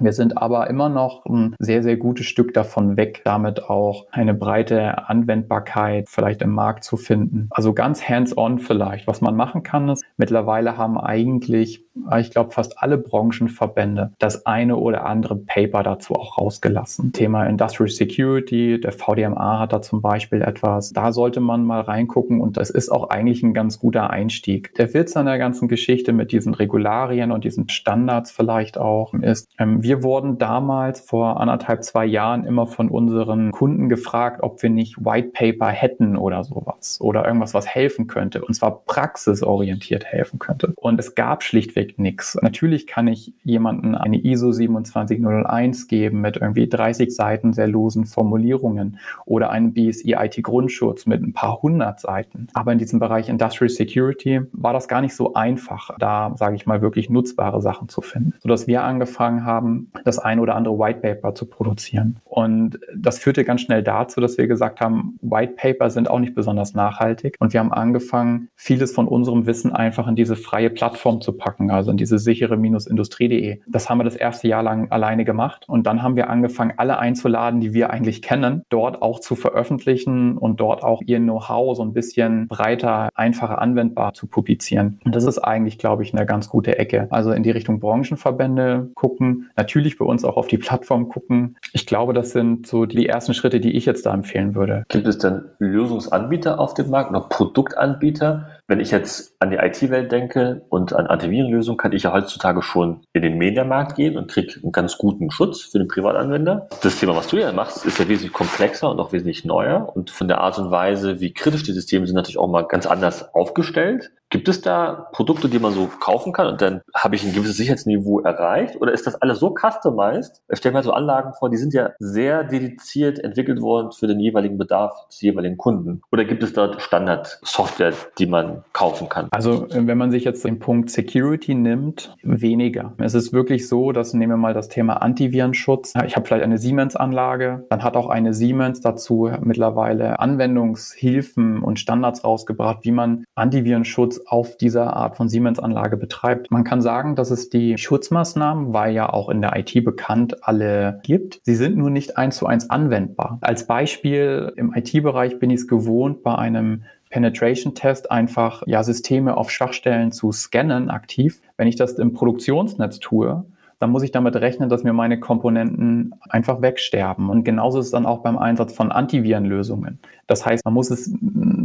Wir 0.00 0.12
sind 0.12 0.38
aber 0.38 0.68
immer 0.70 0.88
noch 0.88 1.24
ein 1.26 1.54
sehr, 1.58 1.82
sehr 1.82 1.96
gutes 1.96 2.26
Stück 2.26 2.54
davon 2.54 2.96
weg, 2.96 3.22
damit 3.24 3.64
auch 3.64 4.06
eine 4.12 4.32
breite 4.34 5.08
Anwendbarkeit 5.08 6.08
vielleicht 6.08 6.42
im 6.42 6.50
Markt 6.50 6.84
zu 6.84 6.96
finden. 6.96 7.48
Also 7.50 7.74
ganz 7.74 8.08
hands-on 8.08 8.58
vielleicht. 8.58 9.06
Was 9.06 9.20
man 9.20 9.34
machen 9.34 9.62
kann, 9.62 9.88
ist, 9.88 10.04
mittlerweile 10.16 10.76
haben 10.76 10.98
eigentlich, 10.98 11.84
ich 12.18 12.30
glaube, 12.30 12.50
fast 12.50 12.82
alle 12.82 12.98
Branchenverbände 12.98 14.12
das 14.18 14.46
eine 14.46 14.76
oder 14.76 15.06
andere 15.06 15.36
Paper 15.36 15.82
dazu 15.82 16.14
auch 16.14 16.38
rausgelassen. 16.38 17.12
Thema 17.12 17.44
Industrial 17.44 17.88
Security, 17.88 18.80
der 18.80 18.92
VDMA 18.92 19.58
hat 19.60 19.72
da 19.72 19.82
zum 19.82 20.02
Beispiel 20.02 20.42
etwas. 20.42 20.92
Da 20.92 21.12
sollte 21.12 21.40
man 21.40 21.64
mal 21.64 21.80
reingucken 21.80 22.40
und 22.40 22.56
das 22.56 22.70
ist 22.70 22.90
auch 22.90 23.10
eigentlich 23.10 23.42
ein 23.42 23.54
ganz 23.54 23.78
guter 23.78 24.10
Einstieg. 24.10 24.74
Der 24.74 24.92
Witz 24.94 25.16
an 25.16 25.26
der 25.26 25.38
ganzen 25.38 25.68
Geschichte 25.68 26.12
mit 26.12 26.32
diesen 26.32 26.54
Regularien 26.54 27.32
und 27.32 27.44
diesen 27.44 27.68
Standards 27.68 28.30
vielleicht 28.30 28.78
auch 28.78 29.14
ist, 29.14 29.48
ähm, 29.58 29.82
wir 29.82 30.02
wurden 30.02 30.38
damals 30.38 31.00
vor 31.00 31.40
anderthalb, 31.40 31.84
zwei 31.84 32.04
Jahren 32.06 32.44
immer 32.44 32.66
von 32.66 32.88
unseren 32.88 33.52
Kunden 33.52 33.88
gefragt, 33.88 34.42
ob 34.42 34.62
wir 34.62 34.70
nicht 34.70 35.04
White 35.04 35.30
Paper 35.32 35.68
hätten 35.68 36.16
oder 36.16 36.44
sowas 36.44 36.98
oder 37.00 37.24
irgendwas, 37.26 37.54
was 37.54 37.66
helfen 37.66 38.06
könnte. 38.06 38.44
Und 38.44 38.54
zwar 38.54 38.84
praxisorientiert 38.84 40.04
helfen 40.04 40.38
könnte. 40.38 40.72
Und 40.76 40.98
es 40.98 41.14
gab 41.14 41.42
schlichtweg 41.42 41.87
nichts. 41.96 42.36
Natürlich 42.42 42.86
kann 42.86 43.06
ich 43.06 43.32
jemanden 43.44 43.94
eine 43.94 44.18
ISO 44.22 44.52
27001 44.52 45.88
geben 45.88 46.20
mit 46.20 46.36
irgendwie 46.36 46.68
30 46.68 47.14
Seiten 47.14 47.52
sehr 47.52 47.68
losen 47.68 48.04
Formulierungen 48.04 48.98
oder 49.24 49.50
einen 49.50 49.72
BSI 49.72 50.16
IT 50.18 50.42
Grundschutz 50.42 51.06
mit 51.06 51.22
ein 51.22 51.32
paar 51.32 51.62
hundert 51.62 52.00
Seiten. 52.00 52.48
Aber 52.54 52.72
in 52.72 52.78
diesem 52.78 52.98
Bereich 52.98 53.28
Industrial 53.28 53.68
Security 53.68 54.40
war 54.52 54.72
das 54.72 54.88
gar 54.88 55.00
nicht 55.00 55.14
so 55.14 55.34
einfach, 55.34 55.90
da, 55.98 56.34
sage 56.36 56.56
ich 56.56 56.66
mal, 56.66 56.82
wirklich 56.82 57.08
nutzbare 57.10 57.62
Sachen 57.62 57.88
zu 57.88 58.00
finden. 58.00 58.34
Sodass 58.40 58.66
wir 58.66 58.82
angefangen 58.82 59.44
haben, 59.44 59.92
das 60.04 60.18
ein 60.18 60.40
oder 60.40 60.56
andere 60.56 60.78
White 60.78 61.00
Paper 61.00 61.34
zu 61.34 61.46
produzieren. 61.46 62.16
Und 62.24 62.80
das 62.94 63.18
führte 63.18 63.44
ganz 63.44 63.60
schnell 63.60 63.82
dazu, 63.82 64.20
dass 64.20 64.38
wir 64.38 64.46
gesagt 64.46 64.80
haben, 64.80 65.18
White 65.22 65.54
Paper 65.56 65.90
sind 65.90 66.10
auch 66.10 66.18
nicht 66.18 66.34
besonders 66.34 66.74
nachhaltig. 66.74 67.36
Und 67.38 67.52
wir 67.52 67.60
haben 67.60 67.72
angefangen, 67.72 68.48
vieles 68.56 68.92
von 68.92 69.06
unserem 69.06 69.46
Wissen 69.46 69.72
einfach 69.72 70.08
in 70.08 70.16
diese 70.16 70.36
freie 70.36 70.70
Plattform 70.70 71.20
zu 71.20 71.32
packen, 71.32 71.68
also 71.78 71.90
in 71.90 71.96
diese 71.96 72.18
sichere-industrie.de. 72.18 73.60
Das 73.66 73.88
haben 73.88 73.98
wir 73.98 74.04
das 74.04 74.16
erste 74.16 74.48
Jahr 74.48 74.62
lang 74.62 74.90
alleine 74.90 75.24
gemacht. 75.24 75.64
Und 75.68 75.86
dann 75.86 76.02
haben 76.02 76.16
wir 76.16 76.28
angefangen, 76.28 76.74
alle 76.76 76.98
einzuladen, 76.98 77.60
die 77.60 77.72
wir 77.72 77.90
eigentlich 77.90 78.20
kennen, 78.20 78.62
dort 78.68 79.00
auch 79.00 79.20
zu 79.20 79.36
veröffentlichen 79.36 80.36
und 80.36 80.60
dort 80.60 80.82
auch 80.82 81.00
ihr 81.06 81.18
Know-how 81.18 81.76
so 81.76 81.82
ein 81.82 81.92
bisschen 81.92 82.48
breiter, 82.48 83.08
einfacher 83.14 83.60
anwendbar 83.62 84.14
zu 84.14 84.26
publizieren. 84.26 85.00
Und 85.04 85.14
das 85.14 85.24
ist 85.24 85.38
eigentlich, 85.38 85.78
glaube 85.78 86.02
ich, 86.02 86.12
eine 86.12 86.26
ganz 86.26 86.48
gute 86.48 86.78
Ecke. 86.78 87.06
Also 87.10 87.32
in 87.32 87.42
die 87.42 87.50
Richtung 87.50 87.80
Branchenverbände 87.80 88.90
gucken, 88.94 89.50
natürlich 89.56 89.98
bei 89.98 90.04
uns 90.04 90.24
auch 90.24 90.36
auf 90.36 90.48
die 90.48 90.58
Plattform 90.58 91.08
gucken. 91.08 91.56
Ich 91.72 91.86
glaube, 91.86 92.12
das 92.12 92.32
sind 92.32 92.66
so 92.66 92.86
die 92.86 93.06
ersten 93.06 93.34
Schritte, 93.34 93.60
die 93.60 93.76
ich 93.76 93.86
jetzt 93.86 94.04
da 94.04 94.12
empfehlen 94.12 94.54
würde. 94.54 94.84
Gibt 94.88 95.06
es 95.06 95.18
denn 95.18 95.42
Lösungsanbieter 95.58 96.58
auf 96.58 96.74
dem 96.74 96.90
Markt, 96.90 97.12
noch 97.12 97.28
Produktanbieter? 97.28 98.48
Wenn 98.70 98.80
ich 98.80 98.90
jetzt 98.90 99.34
an 99.38 99.48
die 99.48 99.56
IT-Welt 99.56 100.12
denke 100.12 100.60
und 100.68 100.92
an 100.92 101.06
Antivirenlösungen, 101.06 101.78
kann 101.78 101.92
ich 101.92 102.02
ja 102.02 102.12
heutzutage 102.12 102.60
schon 102.60 103.00
in 103.14 103.22
den 103.22 103.38
Mediamarkt 103.38 103.96
gehen 103.96 104.18
und 104.18 104.30
kriege 104.30 104.60
einen 104.62 104.72
ganz 104.72 104.98
guten 104.98 105.30
Schutz 105.30 105.62
für 105.62 105.78
den 105.78 105.88
Privatanwender. 105.88 106.68
Das 106.82 107.00
Thema, 107.00 107.16
was 107.16 107.28
du 107.28 107.38
ja 107.38 107.50
machst, 107.50 107.86
ist 107.86 107.98
ja 107.98 108.06
wesentlich 108.06 108.34
komplexer 108.34 108.90
und 108.90 109.00
auch 109.00 109.10
wesentlich 109.10 109.46
neuer 109.46 109.90
und 109.96 110.10
von 110.10 110.28
der 110.28 110.42
Art 110.42 110.58
und 110.58 110.70
Weise, 110.70 111.18
wie 111.18 111.32
kritisch 111.32 111.62
die 111.62 111.72
Systeme 111.72 112.06
sind, 112.06 112.14
natürlich 112.14 112.36
auch 112.36 112.46
mal 112.46 112.66
ganz 112.66 112.84
anders 112.84 113.34
aufgestellt. 113.34 114.10
Gibt 114.30 114.48
es 114.48 114.60
da 114.60 115.08
Produkte, 115.12 115.48
die 115.48 115.58
man 115.58 115.72
so 115.72 115.88
kaufen 116.00 116.34
kann 116.34 116.48
und 116.48 116.60
dann 116.60 116.82
habe 116.94 117.16
ich 117.16 117.24
ein 117.24 117.32
gewisses 117.32 117.56
Sicherheitsniveau 117.56 118.20
erreicht? 118.20 118.76
Oder 118.78 118.92
ist 118.92 119.06
das 119.06 119.14
alles 119.22 119.40
so 119.40 119.54
customized? 119.54 120.42
Ich 120.50 120.58
stelle 120.58 120.74
mir 120.74 120.82
so 120.82 120.92
Anlagen 120.92 121.32
vor, 121.32 121.48
die 121.48 121.56
sind 121.56 121.72
ja 121.72 121.92
sehr 121.98 122.44
dediziert 122.44 123.18
entwickelt 123.18 123.62
worden 123.62 123.90
für 123.92 124.06
den 124.06 124.20
jeweiligen 124.20 124.58
Bedarf 124.58 125.08
des 125.08 125.22
jeweiligen 125.22 125.56
Kunden. 125.56 126.02
Oder 126.12 126.26
gibt 126.26 126.42
es 126.42 126.52
dort 126.52 126.82
Standardsoftware, 126.82 127.94
die 128.18 128.26
man 128.26 128.64
kaufen 128.74 129.08
kann? 129.08 129.28
Also 129.30 129.66
wenn 129.70 129.96
man 129.96 130.10
sich 130.10 130.24
jetzt 130.24 130.44
den 130.44 130.58
Punkt 130.58 130.90
Security 130.90 131.54
nimmt, 131.54 132.14
weniger. 132.22 132.92
Es 132.98 133.14
ist 133.14 133.32
wirklich 133.32 133.66
so, 133.66 133.92
dass 133.92 134.12
nehmen 134.12 134.32
wir 134.32 134.36
mal 134.36 134.52
das 134.52 134.68
Thema 134.68 135.00
Antivirenschutz. 135.00 135.94
Ich 136.06 136.16
habe 136.16 136.26
vielleicht 136.26 136.44
eine 136.44 136.58
Siemens-Anlage, 136.58 137.64
dann 137.70 137.82
hat 137.82 137.96
auch 137.96 138.10
eine 138.10 138.34
Siemens 138.34 138.82
dazu 138.82 139.30
mittlerweile 139.40 140.20
Anwendungshilfen 140.20 141.62
und 141.62 141.80
Standards 141.80 142.24
rausgebracht, 142.24 142.80
wie 142.82 142.92
man 142.92 143.24
Antivirenschutz 143.34 144.17
auf 144.26 144.56
dieser 144.56 144.94
Art 144.96 145.16
von 145.16 145.28
Siemens-Anlage 145.28 145.96
betreibt. 145.96 146.50
Man 146.50 146.64
kann 146.64 146.80
sagen, 146.80 147.16
dass 147.16 147.30
es 147.30 147.50
die 147.50 147.78
Schutzmaßnahmen, 147.78 148.72
weil 148.72 148.94
ja 148.94 149.12
auch 149.12 149.28
in 149.28 149.40
der 149.40 149.56
IT 149.56 149.84
bekannt, 149.84 150.44
alle 150.46 151.00
gibt. 151.02 151.40
Sie 151.44 151.54
sind 151.54 151.76
nur 151.76 151.90
nicht 151.90 152.16
eins 152.16 152.36
zu 152.36 152.46
eins 152.46 152.70
anwendbar. 152.70 153.38
Als 153.40 153.66
Beispiel 153.66 154.52
im 154.56 154.74
IT-Bereich 154.74 155.38
bin 155.38 155.50
ich 155.50 155.60
es 155.60 155.68
gewohnt, 155.68 156.22
bei 156.22 156.34
einem 156.34 156.84
Penetration-Test 157.10 158.10
einfach 158.10 158.62
ja 158.66 158.82
Systeme 158.82 159.36
auf 159.36 159.50
Schwachstellen 159.50 160.12
zu 160.12 160.32
scannen 160.32 160.90
aktiv. 160.90 161.40
Wenn 161.56 161.68
ich 161.68 161.76
das 161.76 161.92
im 161.94 162.12
Produktionsnetz 162.12 162.98
tue, 162.98 163.44
dann 163.78 163.90
muss 163.90 164.02
ich 164.02 164.10
damit 164.10 164.34
rechnen, 164.36 164.68
dass 164.68 164.82
mir 164.82 164.92
meine 164.92 165.20
Komponenten 165.20 166.14
einfach 166.28 166.62
wegsterben. 166.62 167.30
Und 167.30 167.44
genauso 167.44 167.78
ist 167.78 167.86
es 167.86 167.92
dann 167.92 168.06
auch 168.06 168.22
beim 168.22 168.36
Einsatz 168.36 168.72
von 168.72 168.90
Antivirenlösungen. 168.90 170.00
Das 170.26 170.44
heißt, 170.44 170.64
man 170.64 170.74
muss 170.74 170.90
es 170.90 171.12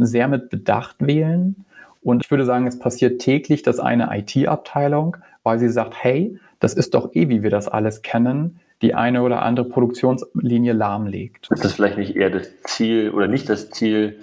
sehr 0.02 0.28
mit 0.28 0.50
Bedacht 0.50 0.98
wählen. 1.00 1.66
Und 2.04 2.24
ich 2.24 2.32
würde 2.32 2.46
sagen, 2.46 2.68
es 2.68 2.80
passiert 2.80 3.22
täglich, 3.22 3.64
dass 3.64 3.80
eine 3.80 4.10
IT-Abteilung, 4.12 5.18
weil 5.44 5.60
sie 5.60 5.70
sagt, 5.70 5.96
hey, 5.98 6.38
das 6.60 6.74
ist 6.74 6.94
doch 6.94 7.14
eh, 7.14 7.30
wie 7.30 7.44
wir 7.44 7.50
das 7.50 7.68
alles 7.68 8.02
kennen, 8.02 8.60
die 8.82 8.94
eine 8.94 9.22
oder 9.22 9.42
andere 9.42 9.68
Produktionslinie 9.68 10.74
lahmlegt. 10.74 11.50
Ist 11.52 11.64
das 11.64 11.74
vielleicht 11.74 11.98
nicht 11.98 12.16
eher 12.16 12.30
das 12.30 12.50
Ziel 12.64 13.12
oder 13.12 13.28
nicht 13.28 13.48
das 13.50 13.70
Ziel, 13.70 14.18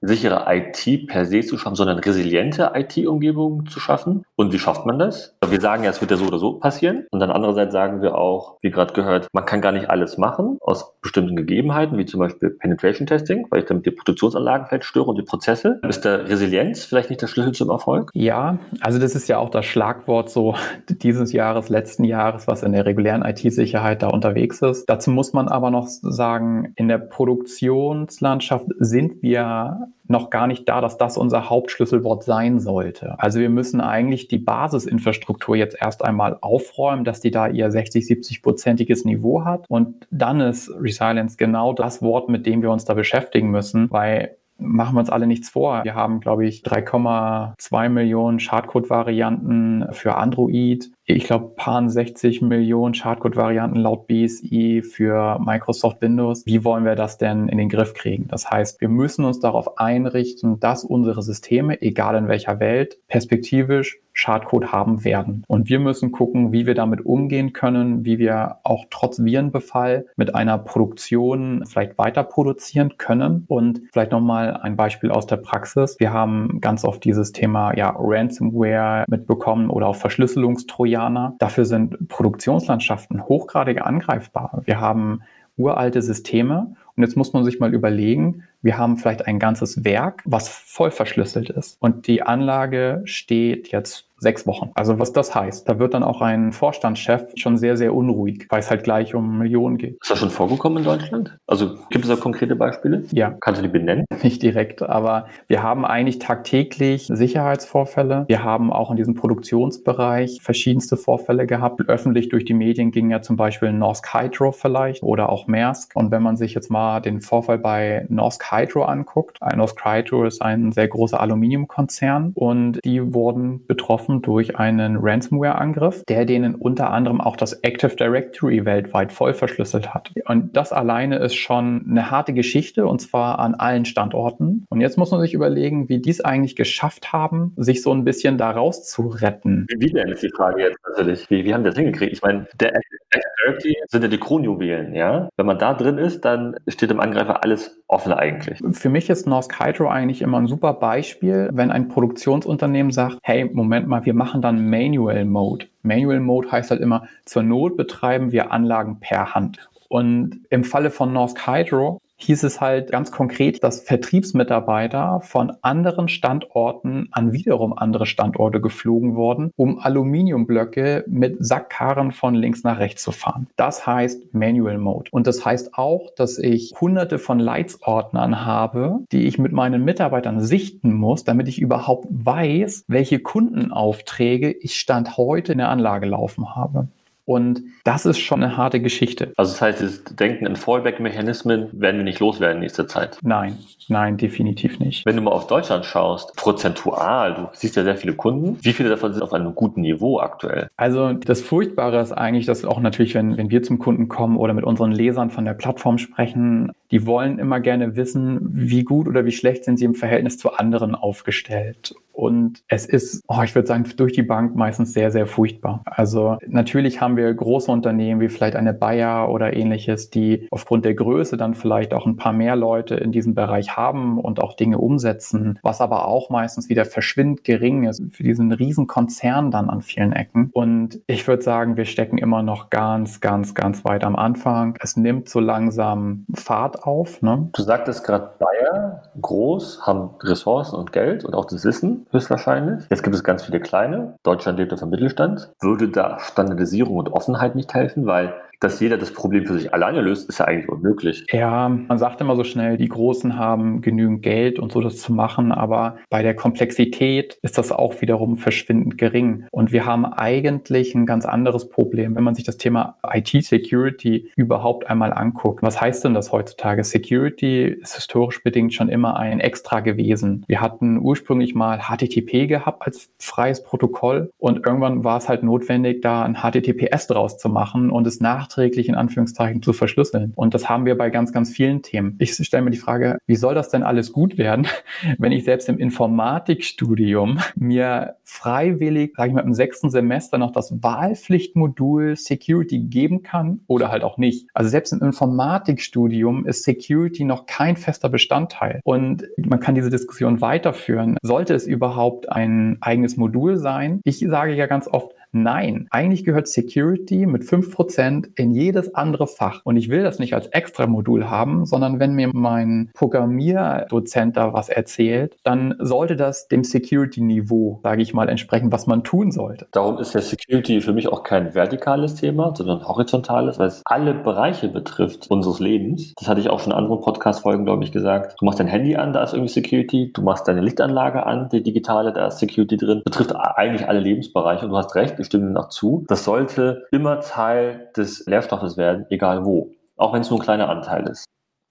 sichere 0.00 0.44
IT 0.48 1.06
per 1.08 1.26
se 1.26 1.40
zu 1.40 1.58
schaffen, 1.58 1.74
sondern 1.74 1.98
resiliente 1.98 2.72
IT-Umgebungen 2.74 3.66
zu 3.66 3.80
schaffen. 3.80 4.24
Und 4.36 4.52
wie 4.52 4.58
schafft 4.58 4.86
man 4.86 4.98
das? 4.98 5.36
Wir 5.46 5.60
sagen 5.60 5.84
ja, 5.84 5.90
es 5.90 6.00
wird 6.00 6.10
ja 6.10 6.16
so 6.16 6.26
oder 6.26 6.38
so 6.38 6.54
passieren. 6.54 7.06
Und 7.10 7.20
dann 7.20 7.30
andererseits 7.30 7.72
sagen 7.72 8.02
wir 8.02 8.16
auch, 8.16 8.58
wie 8.60 8.70
gerade 8.70 8.94
gehört, 8.94 9.28
man 9.32 9.44
kann 9.44 9.60
gar 9.60 9.72
nicht 9.72 9.90
alles 9.90 10.18
machen 10.18 10.58
aus 10.60 10.94
bestimmten 11.00 11.36
Gegebenheiten, 11.36 11.98
wie 11.98 12.06
zum 12.06 12.20
Beispiel 12.20 12.50
Penetration 12.50 13.06
Testing, 13.06 13.46
weil 13.50 13.60
ich 13.60 13.66
damit 13.66 13.86
die 13.86 13.90
Produktionsanlagen 13.90 14.66
vielleicht 14.66 14.84
störe 14.84 15.06
und 15.06 15.16
die 15.16 15.22
Prozesse. 15.22 15.80
Ist 15.88 16.04
da 16.04 16.16
Resilienz 16.16 16.84
vielleicht 16.84 17.10
nicht 17.10 17.22
der 17.22 17.26
Schlüssel 17.26 17.52
zum 17.52 17.70
Erfolg? 17.70 18.10
Ja, 18.14 18.58
also 18.80 18.98
das 18.98 19.14
ist 19.14 19.28
ja 19.28 19.38
auch 19.38 19.50
das 19.50 19.66
Schlagwort 19.66 20.30
so 20.30 20.54
dieses 20.88 21.32
Jahres, 21.32 21.68
letzten 21.68 22.04
Jahres, 22.04 22.46
was 22.46 22.62
in 22.62 22.72
der 22.72 22.86
regulären 22.86 23.22
IT-Sicherheit 23.22 24.02
da 24.02 24.08
unterwegs 24.08 24.62
ist. 24.62 24.86
Dazu 24.88 25.10
muss 25.10 25.32
man 25.32 25.48
aber 25.48 25.70
noch 25.70 25.86
sagen, 25.88 26.72
in 26.76 26.88
der 26.88 26.98
Produktionslandschaft 26.98 28.66
sind 28.78 29.22
wir 29.22 29.87
noch 30.08 30.30
gar 30.30 30.46
nicht 30.46 30.68
da, 30.68 30.80
dass 30.80 30.96
das 30.96 31.18
unser 31.18 31.50
Hauptschlüsselwort 31.50 32.24
sein 32.24 32.58
sollte. 32.60 33.18
Also 33.18 33.40
wir 33.40 33.50
müssen 33.50 33.80
eigentlich 33.80 34.26
die 34.26 34.38
Basisinfrastruktur 34.38 35.54
jetzt 35.54 35.76
erst 35.80 36.02
einmal 36.02 36.38
aufräumen, 36.40 37.04
dass 37.04 37.20
die 37.20 37.30
da 37.30 37.46
ihr 37.46 37.70
60, 37.70 38.06
70 38.06 38.42
prozentiges 38.42 39.04
Niveau 39.04 39.44
hat. 39.44 39.66
Und 39.68 40.06
dann 40.10 40.40
ist 40.40 40.70
Resilience 40.80 41.36
genau 41.36 41.74
das 41.74 42.00
Wort, 42.00 42.30
mit 42.30 42.46
dem 42.46 42.62
wir 42.62 42.70
uns 42.70 42.86
da 42.86 42.94
beschäftigen 42.94 43.50
müssen, 43.50 43.90
weil 43.90 44.37
machen 44.58 44.96
wir 44.96 45.00
uns 45.00 45.10
alle 45.10 45.26
nichts 45.26 45.48
vor. 45.48 45.84
Wir 45.84 45.94
haben, 45.94 46.20
glaube 46.20 46.46
ich, 46.46 46.62
3,2 46.62 47.88
Millionen 47.88 48.40
Schadcode-Varianten 48.40 49.86
für 49.92 50.16
Android 50.16 50.90
ich 51.10 51.24
glaube, 51.24 51.54
paar 51.56 51.88
60 51.88 52.42
Millionen 52.42 52.92
Schadcode-Varianten 52.92 53.76
laut 53.76 54.06
BSI 54.06 54.82
für 54.82 55.38
Microsoft 55.38 56.02
Windows. 56.02 56.44
Wie 56.44 56.64
wollen 56.64 56.84
wir 56.84 56.96
das 56.96 57.16
denn 57.16 57.48
in 57.48 57.56
den 57.56 57.70
Griff 57.70 57.94
kriegen? 57.94 58.28
Das 58.28 58.50
heißt, 58.50 58.82
wir 58.82 58.90
müssen 58.90 59.24
uns 59.24 59.40
darauf 59.40 59.78
einrichten, 59.78 60.60
dass 60.60 60.84
unsere 60.84 61.22
Systeme, 61.22 61.80
egal 61.80 62.14
in 62.16 62.28
welcher 62.28 62.60
Welt, 62.60 62.98
perspektivisch 63.08 64.00
Schadcode 64.18 64.72
haben 64.72 65.04
werden. 65.04 65.44
Und 65.46 65.68
wir 65.68 65.78
müssen 65.78 66.12
gucken, 66.12 66.52
wie 66.52 66.66
wir 66.66 66.74
damit 66.74 67.04
umgehen 67.04 67.52
können, 67.52 68.04
wie 68.04 68.18
wir 68.18 68.56
auch 68.64 68.86
trotz 68.90 69.22
Virenbefall 69.22 70.06
mit 70.16 70.34
einer 70.34 70.58
Produktion 70.58 71.64
vielleicht 71.66 71.98
weiter 71.98 72.22
produzieren 72.22 72.94
können. 72.98 73.44
Und 73.48 73.82
vielleicht 73.92 74.12
nochmal 74.12 74.56
ein 74.56 74.76
Beispiel 74.76 75.10
aus 75.10 75.26
der 75.26 75.36
Praxis. 75.36 75.96
Wir 75.98 76.12
haben 76.12 76.60
ganz 76.60 76.84
oft 76.84 77.04
dieses 77.04 77.32
Thema 77.32 77.76
ja, 77.76 77.94
Ransomware 77.96 79.04
mitbekommen 79.08 79.70
oder 79.70 79.88
auch 79.88 79.96
Verschlüsselungstrojaner 79.96 80.88
Trojaner. 80.88 81.34
Dafür 81.38 81.64
sind 81.64 82.08
Produktionslandschaften 82.08 83.24
hochgradig 83.24 83.82
angreifbar. 83.82 84.62
Wir 84.64 84.80
haben 84.80 85.22
uralte 85.56 86.02
Systeme 86.02 86.74
und 86.96 87.02
jetzt 87.02 87.16
muss 87.16 87.32
man 87.32 87.44
sich 87.44 87.58
mal 87.58 87.74
überlegen, 87.74 88.44
wir 88.62 88.78
haben 88.78 88.96
vielleicht 88.96 89.26
ein 89.26 89.38
ganzes 89.38 89.84
Werk, 89.84 90.22
was 90.24 90.48
voll 90.48 90.90
verschlüsselt 90.90 91.50
ist 91.50 91.76
und 91.80 92.06
die 92.06 92.22
Anlage 92.22 93.02
steht 93.04 93.68
jetzt 93.68 94.08
sechs 94.18 94.46
Wochen. 94.46 94.70
Also 94.74 94.98
was 94.98 95.12
das 95.12 95.34
heißt, 95.34 95.68
da 95.68 95.78
wird 95.78 95.94
dann 95.94 96.02
auch 96.02 96.20
ein 96.20 96.52
Vorstandschef 96.52 97.32
schon 97.36 97.56
sehr, 97.56 97.76
sehr 97.76 97.94
unruhig, 97.94 98.46
weil 98.50 98.60
es 98.60 98.70
halt 98.70 98.84
gleich 98.84 99.14
um 99.14 99.38
Millionen 99.38 99.78
geht. 99.78 99.98
Ist 100.02 100.10
das 100.10 100.18
schon 100.18 100.30
vorgekommen 100.30 100.78
in 100.78 100.84
Deutschland? 100.84 101.38
Also 101.46 101.76
gibt 101.90 102.04
es 102.04 102.10
da 102.10 102.16
konkrete 102.16 102.56
Beispiele? 102.56 103.04
Ja. 103.10 103.36
Kannst 103.40 103.60
du 103.60 103.62
die 103.62 103.72
benennen? 103.72 104.04
Nicht 104.22 104.42
direkt, 104.42 104.82
aber 104.82 105.26
wir 105.46 105.62
haben 105.62 105.84
eigentlich 105.84 106.18
tagtäglich 106.18 107.06
Sicherheitsvorfälle. 107.06 108.24
Wir 108.28 108.42
haben 108.42 108.72
auch 108.72 108.90
in 108.90 108.96
diesem 108.96 109.14
Produktionsbereich 109.14 110.40
verschiedenste 110.42 110.96
Vorfälle 110.96 111.46
gehabt. 111.46 111.80
Öffentlich 111.88 112.28
durch 112.28 112.44
die 112.44 112.54
Medien 112.54 112.90
ging 112.90 113.10
ja 113.10 113.22
zum 113.22 113.36
Beispiel 113.36 113.72
Norsk 113.72 114.12
Hydro 114.12 114.52
vielleicht 114.52 115.02
oder 115.02 115.28
auch 115.28 115.46
Maersk. 115.46 115.92
Und 115.94 116.10
wenn 116.10 116.22
man 116.22 116.36
sich 116.36 116.54
jetzt 116.54 116.70
mal 116.70 117.00
den 117.00 117.20
Vorfall 117.20 117.58
bei 117.58 118.06
Norsk 118.08 118.47
Hydro 118.50 118.84
anguckt, 118.84 119.38
Norsk 119.56 119.84
Hydro 119.84 120.24
ist 120.24 120.42
ein 120.42 120.72
sehr 120.72 120.88
großer 120.88 121.20
Aluminiumkonzern 121.20 122.32
und 122.34 122.80
die 122.84 123.14
wurden 123.14 123.66
betroffen 123.66 124.22
durch 124.22 124.56
einen 124.56 124.96
Ransomware-Angriff, 125.00 126.04
der 126.08 126.24
denen 126.24 126.54
unter 126.54 126.90
anderem 126.90 127.20
auch 127.20 127.36
das 127.36 127.52
Active 127.52 127.96
Directory 127.96 128.64
weltweit 128.64 129.12
voll 129.12 129.34
verschlüsselt 129.34 129.94
hat. 129.94 130.12
Und 130.26 130.56
das 130.56 130.72
alleine 130.72 131.18
ist 131.18 131.34
schon 131.34 131.86
eine 131.88 132.10
harte 132.10 132.32
Geschichte 132.32 132.86
und 132.86 133.00
zwar 133.00 133.38
an 133.38 133.54
allen 133.54 133.84
Standorten. 133.84 134.66
Und 134.68 134.80
jetzt 134.80 134.98
muss 134.98 135.10
man 135.10 135.20
sich 135.20 135.34
überlegen, 135.34 135.88
wie 135.88 136.00
die 136.00 136.10
es 136.10 136.20
eigentlich 136.20 136.56
geschafft 136.56 137.12
haben, 137.12 137.52
sich 137.56 137.82
so 137.82 137.92
ein 137.92 138.04
bisschen 138.04 138.38
da 138.38 138.50
rauszuretten. 138.50 139.66
Wie 139.76 139.90
denn 139.90 140.08
ist 140.08 140.22
die 140.22 140.30
Frage 140.30 140.62
jetzt 140.62 140.78
natürlich? 140.88 141.28
Wie, 141.30 141.44
wie 141.44 141.54
haben 141.54 141.64
die 141.64 141.70
das 141.70 141.78
hingekriegt? 141.78 142.12
Ich 142.12 142.22
meine, 142.22 142.46
der 142.60 142.74
Active 142.74 142.98
Directory 143.12 143.76
sind 143.88 144.02
ja 144.02 144.08
die 144.08 144.18
Kronjuwelen, 144.18 144.94
ja? 144.94 145.28
Wenn 145.36 145.46
man 145.46 145.58
da 145.58 145.74
drin 145.74 145.98
ist, 145.98 146.24
dann 146.24 146.56
steht 146.68 146.90
dem 146.90 147.00
Angreifer 147.00 147.42
alles 147.42 147.77
offen 147.88 148.12
eigentlich. 148.12 148.60
Für 148.72 148.90
mich 148.90 149.08
ist 149.08 149.26
Norsk 149.26 149.58
Hydro 149.58 149.88
eigentlich 149.88 150.22
immer 150.22 150.38
ein 150.38 150.46
super 150.46 150.74
Beispiel, 150.74 151.48
wenn 151.52 151.70
ein 151.70 151.88
Produktionsunternehmen 151.88 152.92
sagt, 152.92 153.18
hey, 153.22 153.46
Moment 153.46 153.88
mal, 153.88 154.04
wir 154.04 154.14
machen 154.14 154.42
dann 154.42 154.68
Manual 154.68 155.24
Mode. 155.24 155.66
Manual 155.82 156.20
Mode 156.20 156.52
heißt 156.52 156.70
halt 156.70 156.82
immer, 156.82 157.08
zur 157.24 157.42
Not 157.42 157.76
betreiben 157.76 158.30
wir 158.30 158.52
Anlagen 158.52 159.00
per 159.00 159.34
Hand. 159.34 159.68
Und 159.88 160.42
im 160.50 160.64
Falle 160.64 160.90
von 160.90 161.14
Norsk 161.14 161.46
Hydro 161.46 162.02
hieß 162.18 162.42
es 162.42 162.60
halt 162.60 162.90
ganz 162.90 163.12
konkret, 163.12 163.62
dass 163.62 163.80
Vertriebsmitarbeiter 163.80 165.20
von 165.20 165.52
anderen 165.62 166.08
Standorten 166.08 167.08
an 167.12 167.32
wiederum 167.32 167.72
andere 167.72 168.06
Standorte 168.06 168.60
geflogen 168.60 169.14
wurden, 169.14 169.50
um 169.56 169.78
Aluminiumblöcke 169.78 171.04
mit 171.06 171.36
Sackkarren 171.38 172.12
von 172.12 172.34
links 172.34 172.64
nach 172.64 172.78
rechts 172.78 173.02
zu 173.02 173.12
fahren. 173.12 173.46
Das 173.56 173.86
heißt 173.86 174.34
Manual 174.34 174.78
Mode. 174.78 175.10
Und 175.12 175.26
das 175.26 175.44
heißt 175.44 175.74
auch, 175.74 176.10
dass 176.16 176.38
ich 176.38 176.74
hunderte 176.80 177.18
von 177.18 177.38
Leitsordnern 177.38 178.44
habe, 178.44 179.00
die 179.12 179.26
ich 179.26 179.38
mit 179.38 179.52
meinen 179.52 179.84
Mitarbeitern 179.84 180.40
sichten 180.40 180.92
muss, 180.92 181.24
damit 181.24 181.48
ich 181.48 181.60
überhaupt 181.60 182.06
weiß, 182.10 182.84
welche 182.88 183.20
Kundenaufträge 183.20 184.50
ich 184.50 184.74
Stand 184.78 185.16
heute 185.16 185.52
in 185.52 185.58
der 185.58 185.68
Anlage 185.68 186.06
laufen 186.06 186.56
habe. 186.56 186.88
Und 187.28 187.62
das 187.84 188.06
ist 188.06 188.20
schon 188.20 188.42
eine 188.42 188.56
harte 188.56 188.80
Geschichte. 188.80 189.34
Also 189.36 189.52
das 189.52 189.60
heißt, 189.60 189.82
das 189.82 190.02
Denken 190.16 190.46
in 190.46 190.56
Fallback-Mechanismen 190.56 191.68
werden 191.72 191.98
wir 191.98 192.04
nicht 192.04 192.20
loswerden 192.20 192.56
in 192.56 192.62
nächster 192.62 192.88
Zeit. 192.88 193.18
Nein, 193.20 193.58
nein, 193.88 194.16
definitiv 194.16 194.78
nicht. 194.80 195.04
Wenn 195.04 195.16
du 195.16 195.20
mal 195.20 195.32
auf 195.32 195.46
Deutschland 195.46 195.84
schaust, 195.84 196.34
prozentual, 196.36 197.34
du 197.34 197.48
siehst 197.52 197.76
ja 197.76 197.84
sehr 197.84 197.98
viele 197.98 198.14
Kunden. 198.14 198.56
Wie 198.62 198.72
viele 198.72 198.88
davon 198.88 199.12
sind 199.12 199.22
auf 199.22 199.34
einem 199.34 199.54
guten 199.54 199.82
Niveau 199.82 200.20
aktuell? 200.20 200.70
Also 200.78 201.12
das 201.12 201.42
Furchtbare 201.42 202.00
ist 202.00 202.12
eigentlich, 202.12 202.46
dass 202.46 202.64
auch 202.64 202.80
natürlich, 202.80 203.14
wenn, 203.14 203.36
wenn 203.36 203.50
wir 203.50 203.62
zum 203.62 203.78
Kunden 203.78 204.08
kommen 204.08 204.38
oder 204.38 204.54
mit 204.54 204.64
unseren 204.64 204.92
Lesern 204.92 205.28
von 205.28 205.44
der 205.44 205.52
Plattform 205.52 205.98
sprechen, 205.98 206.72
die 206.90 207.04
wollen 207.04 207.38
immer 207.38 207.60
gerne 207.60 207.94
wissen, 207.94 208.38
wie 208.40 208.84
gut 208.84 209.06
oder 209.06 209.26
wie 209.26 209.32
schlecht 209.32 209.64
sind 209.64 209.76
sie 209.76 209.84
im 209.84 209.94
Verhältnis 209.94 210.38
zu 210.38 210.54
anderen 210.54 210.94
aufgestellt. 210.94 211.94
Und 212.18 212.64
es 212.66 212.84
ist, 212.84 213.22
oh, 213.28 213.42
ich 213.44 213.54
würde 213.54 213.68
sagen, 213.68 213.84
durch 213.96 214.12
die 214.12 214.24
Bank 214.24 214.56
meistens 214.56 214.92
sehr, 214.92 215.12
sehr 215.12 215.28
furchtbar. 215.28 215.82
Also 215.84 216.36
natürlich 216.48 217.00
haben 217.00 217.16
wir 217.16 217.32
große 217.32 217.70
Unternehmen 217.70 218.20
wie 218.20 218.28
vielleicht 218.28 218.56
eine 218.56 218.74
Bayer 218.74 219.30
oder 219.30 219.54
ähnliches, 219.54 220.10
die 220.10 220.48
aufgrund 220.50 220.84
der 220.84 220.94
Größe 220.94 221.36
dann 221.36 221.54
vielleicht 221.54 221.94
auch 221.94 222.06
ein 222.06 222.16
paar 222.16 222.32
mehr 222.32 222.56
Leute 222.56 222.96
in 222.96 223.12
diesem 223.12 223.36
Bereich 223.36 223.76
haben 223.76 224.18
und 224.18 224.42
auch 224.42 224.56
Dinge 224.56 224.78
umsetzen, 224.78 225.60
was 225.62 225.80
aber 225.80 226.08
auch 226.08 226.28
meistens 226.28 226.68
wieder 226.68 226.84
verschwindend 226.84 227.44
gering 227.44 227.84
ist 227.84 228.02
für 228.10 228.24
diesen 228.24 228.50
riesen 228.50 228.88
Konzern 228.88 229.52
dann 229.52 229.70
an 229.70 229.80
vielen 229.80 230.12
Ecken. 230.12 230.50
Und 230.52 231.00
ich 231.06 231.28
würde 231.28 231.44
sagen, 231.44 231.76
wir 231.76 231.84
stecken 231.84 232.18
immer 232.18 232.42
noch 232.42 232.68
ganz, 232.68 233.20
ganz, 233.20 233.54
ganz 233.54 233.84
weit 233.84 234.02
am 234.02 234.16
Anfang. 234.16 234.76
Es 234.80 234.96
nimmt 234.96 235.28
so 235.28 235.38
langsam 235.38 236.26
Fahrt 236.34 236.82
auf. 236.82 237.22
Ne? 237.22 237.48
Du 237.52 237.62
sagtest 237.62 238.02
gerade 238.02 238.30
Bayer, 238.40 239.04
groß, 239.20 239.86
haben 239.86 240.10
Ressourcen 240.20 240.74
und 240.74 240.90
Geld 240.92 241.24
und 241.24 241.36
auch 241.36 241.44
das 241.44 241.64
Wissen 241.64 242.06
höchstwahrscheinlich. 242.10 242.84
Jetzt 242.90 243.02
gibt 243.02 243.14
es 243.14 243.24
ganz 243.24 243.44
viele 243.44 243.60
kleine. 243.60 244.16
Deutschland 244.22 244.58
lebt 244.58 244.72
auf 244.72 244.80
dem 244.80 244.90
Mittelstand. 244.90 245.50
Würde 245.60 245.88
da 245.88 246.18
Standardisierung 246.18 246.96
und 246.96 247.10
Offenheit 247.10 247.54
nicht 247.54 247.74
helfen? 247.74 248.06
Weil 248.06 248.34
dass 248.60 248.80
jeder 248.80 248.98
das 248.98 249.12
Problem 249.12 249.46
für 249.46 249.54
sich 249.54 249.72
alleine 249.72 250.00
löst, 250.00 250.28
ist 250.28 250.38
ja 250.38 250.46
eigentlich 250.46 250.68
unmöglich. 250.68 251.26
Ja, 251.32 251.68
man 251.68 251.98
sagt 251.98 252.20
immer 252.20 252.36
so 252.36 252.44
schnell, 252.44 252.76
die 252.76 252.88
Großen 252.88 253.38
haben 253.38 253.80
genügend 253.80 254.22
Geld 254.22 254.58
und 254.58 254.72
so 254.72 254.80
das 254.80 254.98
zu 254.98 255.12
machen, 255.12 255.52
aber 255.52 255.96
bei 256.10 256.22
der 256.22 256.34
Komplexität 256.34 257.38
ist 257.42 257.58
das 257.58 257.72
auch 257.72 258.00
wiederum 258.00 258.36
verschwindend 258.36 258.98
gering. 258.98 259.46
Und 259.50 259.72
wir 259.72 259.86
haben 259.86 260.04
eigentlich 260.04 260.94
ein 260.94 261.06
ganz 261.06 261.24
anderes 261.24 261.68
Problem, 261.68 262.16
wenn 262.16 262.24
man 262.24 262.34
sich 262.34 262.44
das 262.44 262.56
Thema 262.56 262.96
IT-Security 263.08 264.30
überhaupt 264.36 264.88
einmal 264.88 265.12
anguckt. 265.12 265.62
Was 265.62 265.80
heißt 265.80 266.04
denn 266.04 266.14
das 266.14 266.32
heutzutage? 266.32 266.82
Security 266.84 267.66
ist 267.66 267.94
historisch 267.94 268.42
bedingt 268.42 268.74
schon 268.74 268.88
immer 268.88 269.16
ein 269.16 269.40
Extra 269.40 269.80
gewesen. 269.80 270.44
Wir 270.48 270.60
hatten 270.60 270.98
ursprünglich 270.98 271.54
mal 271.54 271.80
HTTP 271.80 272.46
gehabt 272.48 272.82
als 272.84 273.12
freies 273.18 273.62
Protokoll 273.62 274.30
und 274.38 274.66
irgendwann 274.66 275.04
war 275.04 275.18
es 275.18 275.28
halt 275.28 275.42
notwendig, 275.42 276.02
da 276.02 276.22
ein 276.22 276.36
HTTPS 276.36 277.06
draus 277.06 277.38
zu 277.38 277.48
machen 277.48 277.90
und 277.90 278.06
es 278.06 278.20
nachträglich 278.48 278.88
in 278.88 278.94
Anführungszeichen 278.94 279.62
zu 279.62 279.72
verschlüsseln. 279.72 280.32
Und 280.34 280.54
das 280.54 280.68
haben 280.68 280.86
wir 280.86 280.96
bei 280.96 281.10
ganz, 281.10 281.32
ganz 281.32 281.50
vielen 281.50 281.82
Themen. 281.82 282.16
Ich 282.18 282.34
stelle 282.34 282.62
mir 282.62 282.70
die 282.70 282.78
Frage, 282.78 283.18
wie 283.26 283.36
soll 283.36 283.54
das 283.54 283.68
denn 283.68 283.82
alles 283.82 284.12
gut 284.12 284.38
werden, 284.38 284.66
wenn 285.18 285.32
ich 285.32 285.44
selbst 285.44 285.68
im 285.68 285.78
Informatikstudium 285.78 287.40
mir 287.56 288.16
freiwillig, 288.24 289.12
sage 289.16 289.28
ich 289.28 289.34
mal, 289.34 289.42
im 289.42 289.54
sechsten 289.54 289.90
Semester 289.90 290.38
noch 290.38 290.52
das 290.52 290.82
Wahlpflichtmodul 290.82 292.16
Security 292.16 292.80
geben 292.80 293.22
kann 293.22 293.60
oder 293.66 293.90
halt 293.90 294.02
auch 294.02 294.18
nicht. 294.18 294.48
Also 294.54 294.70
selbst 294.70 294.92
im 294.92 295.02
Informatikstudium 295.02 296.46
ist 296.46 296.64
Security 296.64 297.24
noch 297.24 297.46
kein 297.46 297.76
fester 297.76 298.08
Bestandteil. 298.08 298.80
Und 298.84 299.24
man 299.36 299.60
kann 299.60 299.74
diese 299.74 299.90
Diskussion 299.90 300.40
weiterführen. 300.40 301.16
Sollte 301.22 301.54
es 301.54 301.66
überhaupt 301.66 302.30
ein 302.30 302.78
eigenes 302.80 303.16
Modul 303.16 303.58
sein? 303.58 304.00
Ich 304.04 304.20
sage 304.20 304.54
ja 304.54 304.66
ganz 304.66 304.88
oft, 304.88 305.12
Nein, 305.32 305.86
eigentlich 305.90 306.24
gehört 306.24 306.48
Security 306.48 307.26
mit 307.26 307.42
5% 307.42 308.28
in 308.36 308.50
jedes 308.50 308.94
andere 308.94 309.26
Fach. 309.26 309.60
Und 309.64 309.76
ich 309.76 309.90
will 309.90 310.02
das 310.02 310.18
nicht 310.18 310.34
als 310.34 310.46
extra 310.48 310.86
Modul 310.86 311.28
haben, 311.28 311.66
sondern 311.66 312.00
wenn 312.00 312.14
mir 312.14 312.30
mein 312.32 312.90
Programmierdozent 312.94 314.36
da 314.36 314.52
was 314.52 314.68
erzählt, 314.68 315.36
dann 315.44 315.74
sollte 315.78 316.16
das 316.16 316.48
dem 316.48 316.64
Security-Niveau, 316.64 317.80
sage 317.82 318.02
ich 318.02 318.14
mal, 318.14 318.28
entsprechen, 318.28 318.72
was 318.72 318.86
man 318.86 319.04
tun 319.04 319.30
sollte. 319.30 319.66
Darum 319.72 319.98
ist 319.98 320.14
ja 320.14 320.20
Security 320.20 320.80
für 320.80 320.92
mich 320.92 321.08
auch 321.08 321.22
kein 321.22 321.54
vertikales 321.54 322.14
Thema, 322.14 322.54
sondern 322.56 322.86
horizontales, 322.86 323.58
weil 323.58 323.68
es 323.68 323.82
alle 323.84 324.14
Bereiche 324.14 324.68
betrifft 324.68 325.30
unseres 325.30 325.60
Lebens. 325.60 326.14
Das 326.16 326.28
hatte 326.28 326.40
ich 326.40 326.48
auch 326.48 326.60
schon 326.60 326.72
in 326.72 326.78
anderen 326.78 327.00
Podcast-Folgen, 327.00 327.64
glaube 327.64 327.84
ich, 327.84 327.92
gesagt. 327.92 328.36
Du 328.40 328.46
machst 328.46 328.60
dein 328.60 328.66
Handy 328.66 328.96
an, 328.96 329.12
da 329.12 329.22
ist 329.22 329.34
irgendwie 329.34 329.52
Security. 329.52 330.12
Du 330.12 330.22
machst 330.22 330.48
deine 330.48 330.60
Lichtanlage 330.60 331.26
an, 331.26 331.48
die 331.50 331.62
digitale, 331.62 332.12
da 332.12 332.28
ist 332.28 332.38
Security 332.38 332.76
drin. 332.76 333.02
Betrifft 333.04 333.34
eigentlich 333.36 333.86
alle 333.88 334.00
Lebensbereiche. 334.00 334.64
Und 334.64 334.70
du 334.70 334.76
hast 334.76 334.94
recht, 334.94 335.17
ich 335.18 335.26
stimme 335.26 335.50
noch 335.50 335.68
zu. 335.68 336.04
Das 336.08 336.24
sollte 336.24 336.86
immer 336.90 337.20
Teil 337.20 337.90
des 337.96 338.26
Lehrstoffes 338.26 338.76
werden, 338.76 339.06
egal 339.10 339.44
wo. 339.44 339.72
Auch 339.96 340.12
wenn 340.12 340.22
es 340.22 340.30
nur 340.30 340.38
ein 340.38 340.42
kleiner 340.42 340.68
Anteil 340.68 341.08
ist. 341.08 341.24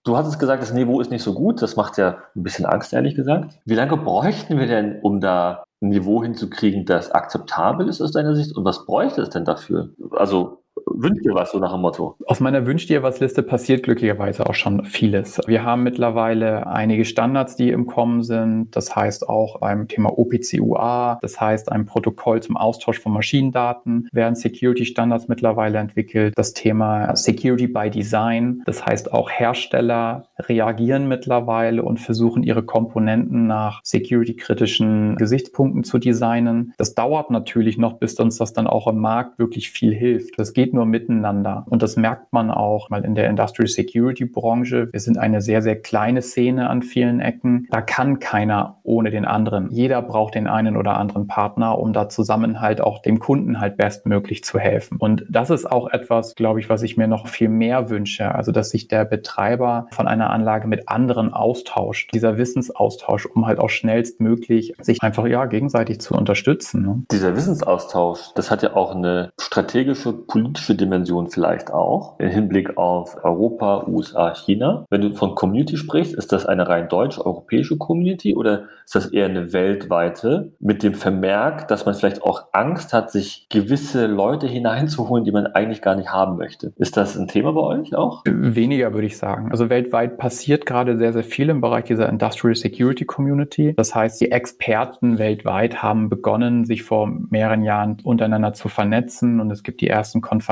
Du 0.03 0.15
hattest 0.15 0.39
gesagt, 0.39 0.61
das 0.61 0.73
Niveau 0.73 1.01
ist 1.01 1.11
nicht 1.11 1.23
so 1.23 1.33
gut. 1.33 1.61
Das 1.61 1.75
macht 1.75 1.97
ja 1.97 2.19
ein 2.35 2.43
bisschen 2.43 2.65
Angst, 2.65 2.93
ehrlich 2.93 3.15
gesagt. 3.15 3.59
Wie 3.65 3.75
lange 3.75 3.97
bräuchten 3.97 4.57
wir 4.57 4.67
denn, 4.67 5.01
um 5.01 5.19
da 5.19 5.65
ein 5.81 5.89
Niveau 5.89 6.23
hinzukriegen, 6.23 6.85
das 6.85 7.11
akzeptabel 7.11 7.89
ist 7.89 8.01
aus 8.01 8.13
deiner 8.13 8.35
Sicht? 8.35 8.55
Und 8.55 8.63
was 8.63 8.85
bräuchte 8.85 9.21
es 9.21 9.29
denn 9.29 9.43
dafür? 9.43 9.89
Also 10.11 10.63
wünsch 10.93 11.21
dir 11.23 11.33
was, 11.33 11.51
so 11.51 11.59
nach 11.59 11.71
dem 11.71 11.81
Motto. 11.81 12.15
Aus 12.25 12.39
meiner 12.39 12.65
Wünsch 12.65 12.87
dir 12.87 13.03
was 13.03 13.19
Liste 13.19 13.43
passiert 13.43 13.83
glücklicherweise 13.83 14.47
auch 14.47 14.53
schon 14.53 14.85
vieles. 14.85 15.39
Wir 15.47 15.63
haben 15.63 15.83
mittlerweile 15.83 16.67
einige 16.67 17.05
Standards, 17.05 17.55
die 17.55 17.69
im 17.69 17.85
Kommen 17.85 18.23
sind. 18.23 18.75
Das 18.75 18.95
heißt 18.95 19.27
auch 19.27 19.59
beim 19.59 19.87
Thema 19.87 20.17
OPC-UA, 20.17 21.19
das 21.21 21.39
heißt 21.39 21.71
ein 21.71 21.85
Protokoll 21.85 22.41
zum 22.41 22.57
Austausch 22.57 22.99
von 22.99 23.11
Maschinendaten, 23.11 24.07
werden 24.11 24.35
Security-Standards 24.35 25.27
mittlerweile 25.27 25.79
entwickelt. 25.79 26.33
Das 26.35 26.53
Thema 26.53 27.15
Security 27.15 27.67
by 27.67 27.89
Design, 27.89 28.61
das 28.65 28.85
heißt 28.85 29.11
auch 29.13 29.29
Hersteller 29.29 30.25
reagieren 30.39 31.07
mittlerweile 31.07 31.83
und 31.83 31.99
versuchen 31.99 32.43
ihre 32.43 32.63
Komponenten 32.63 33.47
nach 33.47 33.81
security-kritischen 33.83 35.15
Gesichtspunkten 35.15 35.83
zu 35.83 35.97
designen. 35.97 36.73
Das 36.77 36.95
dauert 36.95 37.31
natürlich 37.31 37.77
noch, 37.77 37.93
bis 37.93 38.15
uns 38.19 38.37
das 38.37 38.53
dann 38.53 38.67
auch 38.67 38.87
im 38.87 38.99
Markt 38.99 39.39
wirklich 39.39 39.71
viel 39.71 39.93
hilft. 39.93 40.39
Das 40.39 40.53
geht 40.53 40.73
nur 40.77 40.85
miteinander. 40.85 41.65
Und 41.69 41.81
das 41.81 41.97
merkt 41.97 42.31
man 42.31 42.51
auch 42.51 42.89
mal 42.89 43.03
in 43.03 43.15
der 43.15 43.29
Industrial 43.29 43.67
Security 43.67 44.25
Branche. 44.25 44.87
Wir 44.91 44.99
sind 44.99 45.17
eine 45.17 45.41
sehr, 45.41 45.61
sehr 45.61 45.81
kleine 45.81 46.21
Szene 46.21 46.69
an 46.69 46.83
vielen 46.83 47.19
Ecken. 47.19 47.67
Da 47.71 47.81
kann 47.81 48.19
keiner 48.19 48.77
ohne 48.83 49.09
den 49.09 49.25
anderen. 49.25 49.69
Jeder 49.71 50.01
braucht 50.01 50.35
den 50.35 50.47
einen 50.47 50.77
oder 50.77 50.97
anderen 50.97 51.27
Partner, 51.27 51.77
um 51.79 51.93
da 51.93 52.09
zusammen 52.09 52.61
halt 52.61 52.79
auch 52.79 53.01
dem 53.01 53.19
Kunden 53.19 53.59
halt 53.59 53.75
bestmöglich 53.77 54.43
zu 54.43 54.59
helfen. 54.59 54.97
Und 54.99 55.25
das 55.29 55.49
ist 55.49 55.69
auch 55.69 55.89
etwas, 55.89 56.35
glaube 56.35 56.59
ich, 56.59 56.69
was 56.69 56.83
ich 56.83 56.95
mir 56.95 57.07
noch 57.07 57.27
viel 57.27 57.49
mehr 57.49 57.89
wünsche. 57.89 58.33
Also, 58.35 58.51
dass 58.51 58.69
sich 58.69 58.87
der 58.87 59.03
Betreiber 59.03 59.87
von 59.91 60.07
einer 60.07 60.29
Anlage 60.29 60.67
mit 60.67 60.87
anderen 60.87 61.33
austauscht. 61.33 62.13
Dieser 62.13 62.37
Wissensaustausch, 62.37 63.25
um 63.25 63.47
halt 63.47 63.59
auch 63.59 63.69
schnellstmöglich 63.69 64.75
sich 64.79 65.01
einfach 65.01 65.25
ja 65.25 65.45
gegenseitig 65.45 65.99
zu 65.99 66.13
unterstützen. 66.13 66.83
Ne? 66.83 67.03
Dieser 67.11 67.35
Wissensaustausch, 67.35 68.19
das 68.35 68.51
hat 68.51 68.61
ja 68.61 68.75
auch 68.75 68.95
eine 68.95 69.31
strategische 69.39 70.13
politische 70.13 70.66
Dimension 70.75 71.29
vielleicht 71.29 71.71
auch 71.71 72.19
im 72.19 72.29
Hinblick 72.29 72.77
auf 72.77 73.23
Europa, 73.23 73.85
USA, 73.87 74.33
China. 74.33 74.85
Wenn 74.89 75.01
du 75.01 75.13
von 75.13 75.35
Community 75.35 75.77
sprichst, 75.77 76.13
ist 76.13 76.31
das 76.31 76.45
eine 76.45 76.67
rein 76.67 76.89
deutsch-europäische 76.89 77.77
Community 77.77 78.35
oder 78.35 78.63
ist 78.85 78.95
das 78.95 79.07
eher 79.07 79.25
eine 79.25 79.53
weltweite 79.53 80.51
mit 80.59 80.83
dem 80.83 80.93
Vermerk, 80.93 81.67
dass 81.67 81.85
man 81.85 81.95
vielleicht 81.95 82.23
auch 82.23 82.47
Angst 82.53 82.93
hat, 82.93 83.11
sich 83.11 83.47
gewisse 83.49 84.07
Leute 84.07 84.47
hineinzuholen, 84.47 85.25
die 85.25 85.31
man 85.31 85.47
eigentlich 85.47 85.81
gar 85.81 85.95
nicht 85.95 86.09
haben 86.09 86.37
möchte? 86.37 86.73
Ist 86.77 86.97
das 86.97 87.17
ein 87.17 87.27
Thema 87.27 87.53
bei 87.53 87.61
euch 87.61 87.95
auch? 87.95 88.23
Weniger 88.25 88.93
würde 88.93 89.07
ich 89.07 89.17
sagen. 89.17 89.51
Also 89.51 89.69
weltweit 89.69 90.17
passiert 90.17 90.65
gerade 90.65 90.97
sehr, 90.97 91.13
sehr 91.13 91.23
viel 91.23 91.49
im 91.49 91.61
Bereich 91.61 91.85
dieser 91.85 92.09
Industrial 92.09 92.55
Security 92.55 93.05
Community. 93.05 93.73
Das 93.75 93.93
heißt, 93.93 94.19
die 94.21 94.31
Experten 94.31 95.19
weltweit 95.19 95.81
haben 95.83 96.09
begonnen, 96.09 96.65
sich 96.65 96.83
vor 96.83 97.11
mehreren 97.29 97.63
Jahren 97.63 97.97
untereinander 98.03 98.53
zu 98.53 98.69
vernetzen 98.69 99.39
und 99.39 99.51
es 99.51 99.63
gibt 99.63 99.81
die 99.81 99.87
ersten 99.87 100.21
Konferenzen, 100.21 100.46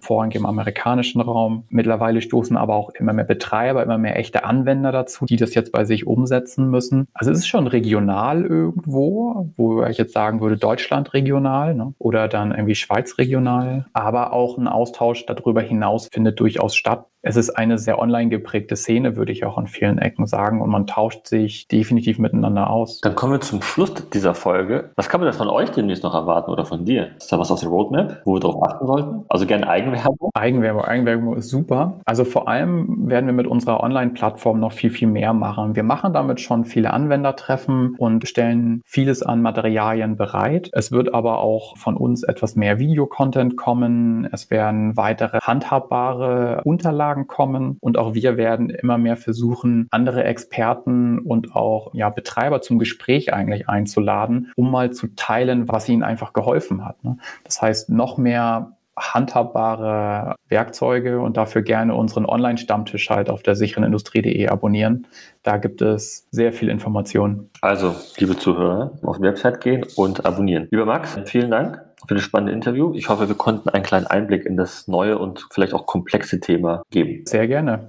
vorrangig 0.00 0.36
im 0.36 0.46
amerikanischen 0.46 1.20
Raum. 1.20 1.64
Mittlerweile 1.70 2.22
stoßen 2.22 2.56
aber 2.56 2.74
auch 2.74 2.90
immer 2.90 3.12
mehr 3.12 3.24
Betreiber, 3.24 3.82
immer 3.82 3.98
mehr 3.98 4.18
echte 4.18 4.44
Anwender 4.44 4.92
dazu, 4.92 5.26
die 5.26 5.36
das 5.36 5.54
jetzt 5.54 5.72
bei 5.72 5.84
sich 5.84 6.06
umsetzen 6.06 6.68
müssen. 6.70 7.08
Also 7.14 7.30
es 7.30 7.38
ist 7.38 7.48
schon 7.48 7.66
regional 7.66 8.44
irgendwo, 8.44 9.52
wo 9.56 9.84
ich 9.84 9.98
jetzt 9.98 10.12
sagen 10.12 10.40
würde, 10.40 10.56
Deutschland 10.56 11.14
regional 11.14 11.74
ne? 11.74 11.94
oder 11.98 12.28
dann 12.28 12.52
irgendwie 12.52 12.74
Schweiz 12.74 13.18
regional. 13.18 13.86
Aber 13.92 14.32
auch 14.32 14.58
ein 14.58 14.68
Austausch 14.68 15.26
darüber 15.26 15.62
hinaus 15.62 16.08
findet 16.12 16.38
durchaus 16.40 16.74
statt 16.74 17.06
es 17.22 17.36
ist 17.36 17.50
eine 17.50 17.78
sehr 17.78 18.00
online 18.00 18.28
geprägte 18.28 18.74
Szene, 18.74 19.16
würde 19.16 19.30
ich 19.30 19.44
auch 19.44 19.56
an 19.56 19.68
vielen 19.68 19.98
Ecken 19.98 20.26
sagen. 20.26 20.60
Und 20.60 20.70
man 20.70 20.86
tauscht 20.86 21.28
sich 21.28 21.68
definitiv 21.68 22.18
miteinander 22.18 22.68
aus. 22.68 23.00
Dann 23.00 23.14
kommen 23.14 23.34
wir 23.34 23.40
zum 23.40 23.62
Schluss 23.62 23.94
dieser 24.12 24.34
Folge. 24.34 24.90
Was 24.96 25.08
kann 25.08 25.20
man 25.20 25.30
denn 25.30 25.38
von 25.38 25.48
euch 25.48 25.70
demnächst 25.70 26.02
noch 26.02 26.14
erwarten 26.14 26.50
oder 26.50 26.64
von 26.64 26.84
dir? 26.84 27.10
Ist 27.16 27.32
da 27.32 27.38
was 27.38 27.50
aus 27.52 27.60
der 27.60 27.68
Roadmap, 27.68 28.22
wo 28.24 28.34
wir 28.34 28.40
darauf 28.40 28.62
achten 28.64 28.86
sollten? 28.86 29.24
Also 29.28 29.46
gerne 29.46 29.68
Eigenwerbung? 29.68 30.30
Eigenwerbung. 30.34 30.82
Eigenwerbung 30.82 31.36
ist 31.36 31.48
super. 31.48 32.00
Also 32.04 32.24
vor 32.24 32.48
allem 32.48 33.08
werden 33.08 33.26
wir 33.26 33.34
mit 33.34 33.46
unserer 33.46 33.82
Online-Plattform 33.82 34.58
noch 34.58 34.72
viel, 34.72 34.90
viel 34.90 35.08
mehr 35.08 35.32
machen. 35.32 35.76
Wir 35.76 35.84
machen 35.84 36.12
damit 36.12 36.40
schon 36.40 36.64
viele 36.64 36.92
Anwendertreffen 36.92 37.94
und 37.98 38.26
stellen 38.26 38.82
vieles 38.84 39.22
an 39.22 39.42
Materialien 39.42 40.16
bereit. 40.16 40.70
Es 40.72 40.90
wird 40.90 41.14
aber 41.14 41.38
auch 41.38 41.76
von 41.76 41.96
uns 41.96 42.24
etwas 42.24 42.56
mehr 42.56 42.80
Videocontent 42.80 43.56
kommen. 43.56 44.28
Es 44.32 44.50
werden 44.50 44.96
weitere 44.96 45.38
handhabbare 45.40 46.62
Unterlagen 46.64 47.11
Anfragen 47.12 47.26
kommen 47.26 47.76
und 47.80 47.98
auch 47.98 48.14
wir 48.14 48.36
werden 48.36 48.70
immer 48.70 48.98
mehr 48.98 49.16
versuchen, 49.16 49.86
andere 49.90 50.24
Experten 50.24 51.18
und 51.18 51.54
auch 51.54 51.92
ja, 51.94 52.08
Betreiber 52.08 52.62
zum 52.62 52.78
Gespräch 52.78 53.32
eigentlich 53.32 53.68
einzuladen, 53.68 54.52
um 54.56 54.70
mal 54.70 54.92
zu 54.92 55.08
teilen, 55.14 55.68
was 55.68 55.88
ihnen 55.88 56.02
einfach 56.02 56.32
geholfen 56.32 56.84
hat. 56.84 57.04
Ne? 57.04 57.18
Das 57.44 57.60
heißt, 57.60 57.90
noch 57.90 58.16
mehr 58.18 58.76
handhabbare 58.98 60.34
Werkzeuge 60.48 61.20
und 61.20 61.38
dafür 61.38 61.62
gerne 61.62 61.94
unseren 61.94 62.26
Online-Stammtisch 62.26 63.08
halt 63.08 63.30
auf 63.30 63.42
der 63.42 63.54
sicheren 63.56 63.84
Industrie.de 63.84 64.48
abonnieren. 64.48 65.06
Da 65.42 65.56
gibt 65.56 65.80
es 65.80 66.28
sehr 66.30 66.52
viel 66.52 66.68
Informationen. 66.68 67.50
Also, 67.62 67.94
liebe 68.18 68.36
Zuhörer, 68.36 68.92
auf 69.02 69.16
die 69.16 69.22
Website 69.22 69.62
gehen 69.62 69.86
und 69.96 70.26
abonnieren. 70.26 70.68
Lieber 70.70 70.84
Max, 70.84 71.18
vielen 71.24 71.50
Dank 71.50 71.80
für 72.06 72.14
das 72.14 72.22
spannende 72.22 72.52
Interview. 72.52 72.92
Ich 72.94 73.08
hoffe, 73.08 73.28
wir 73.28 73.36
konnten 73.36 73.68
einen 73.68 73.84
kleinen 73.84 74.06
Einblick 74.06 74.44
in 74.44 74.56
das 74.56 74.88
neue 74.88 75.18
und 75.18 75.46
vielleicht 75.50 75.74
auch 75.74 75.86
komplexe 75.86 76.40
Thema 76.40 76.82
geben. 76.90 77.24
Sehr 77.26 77.46
gerne. 77.46 77.88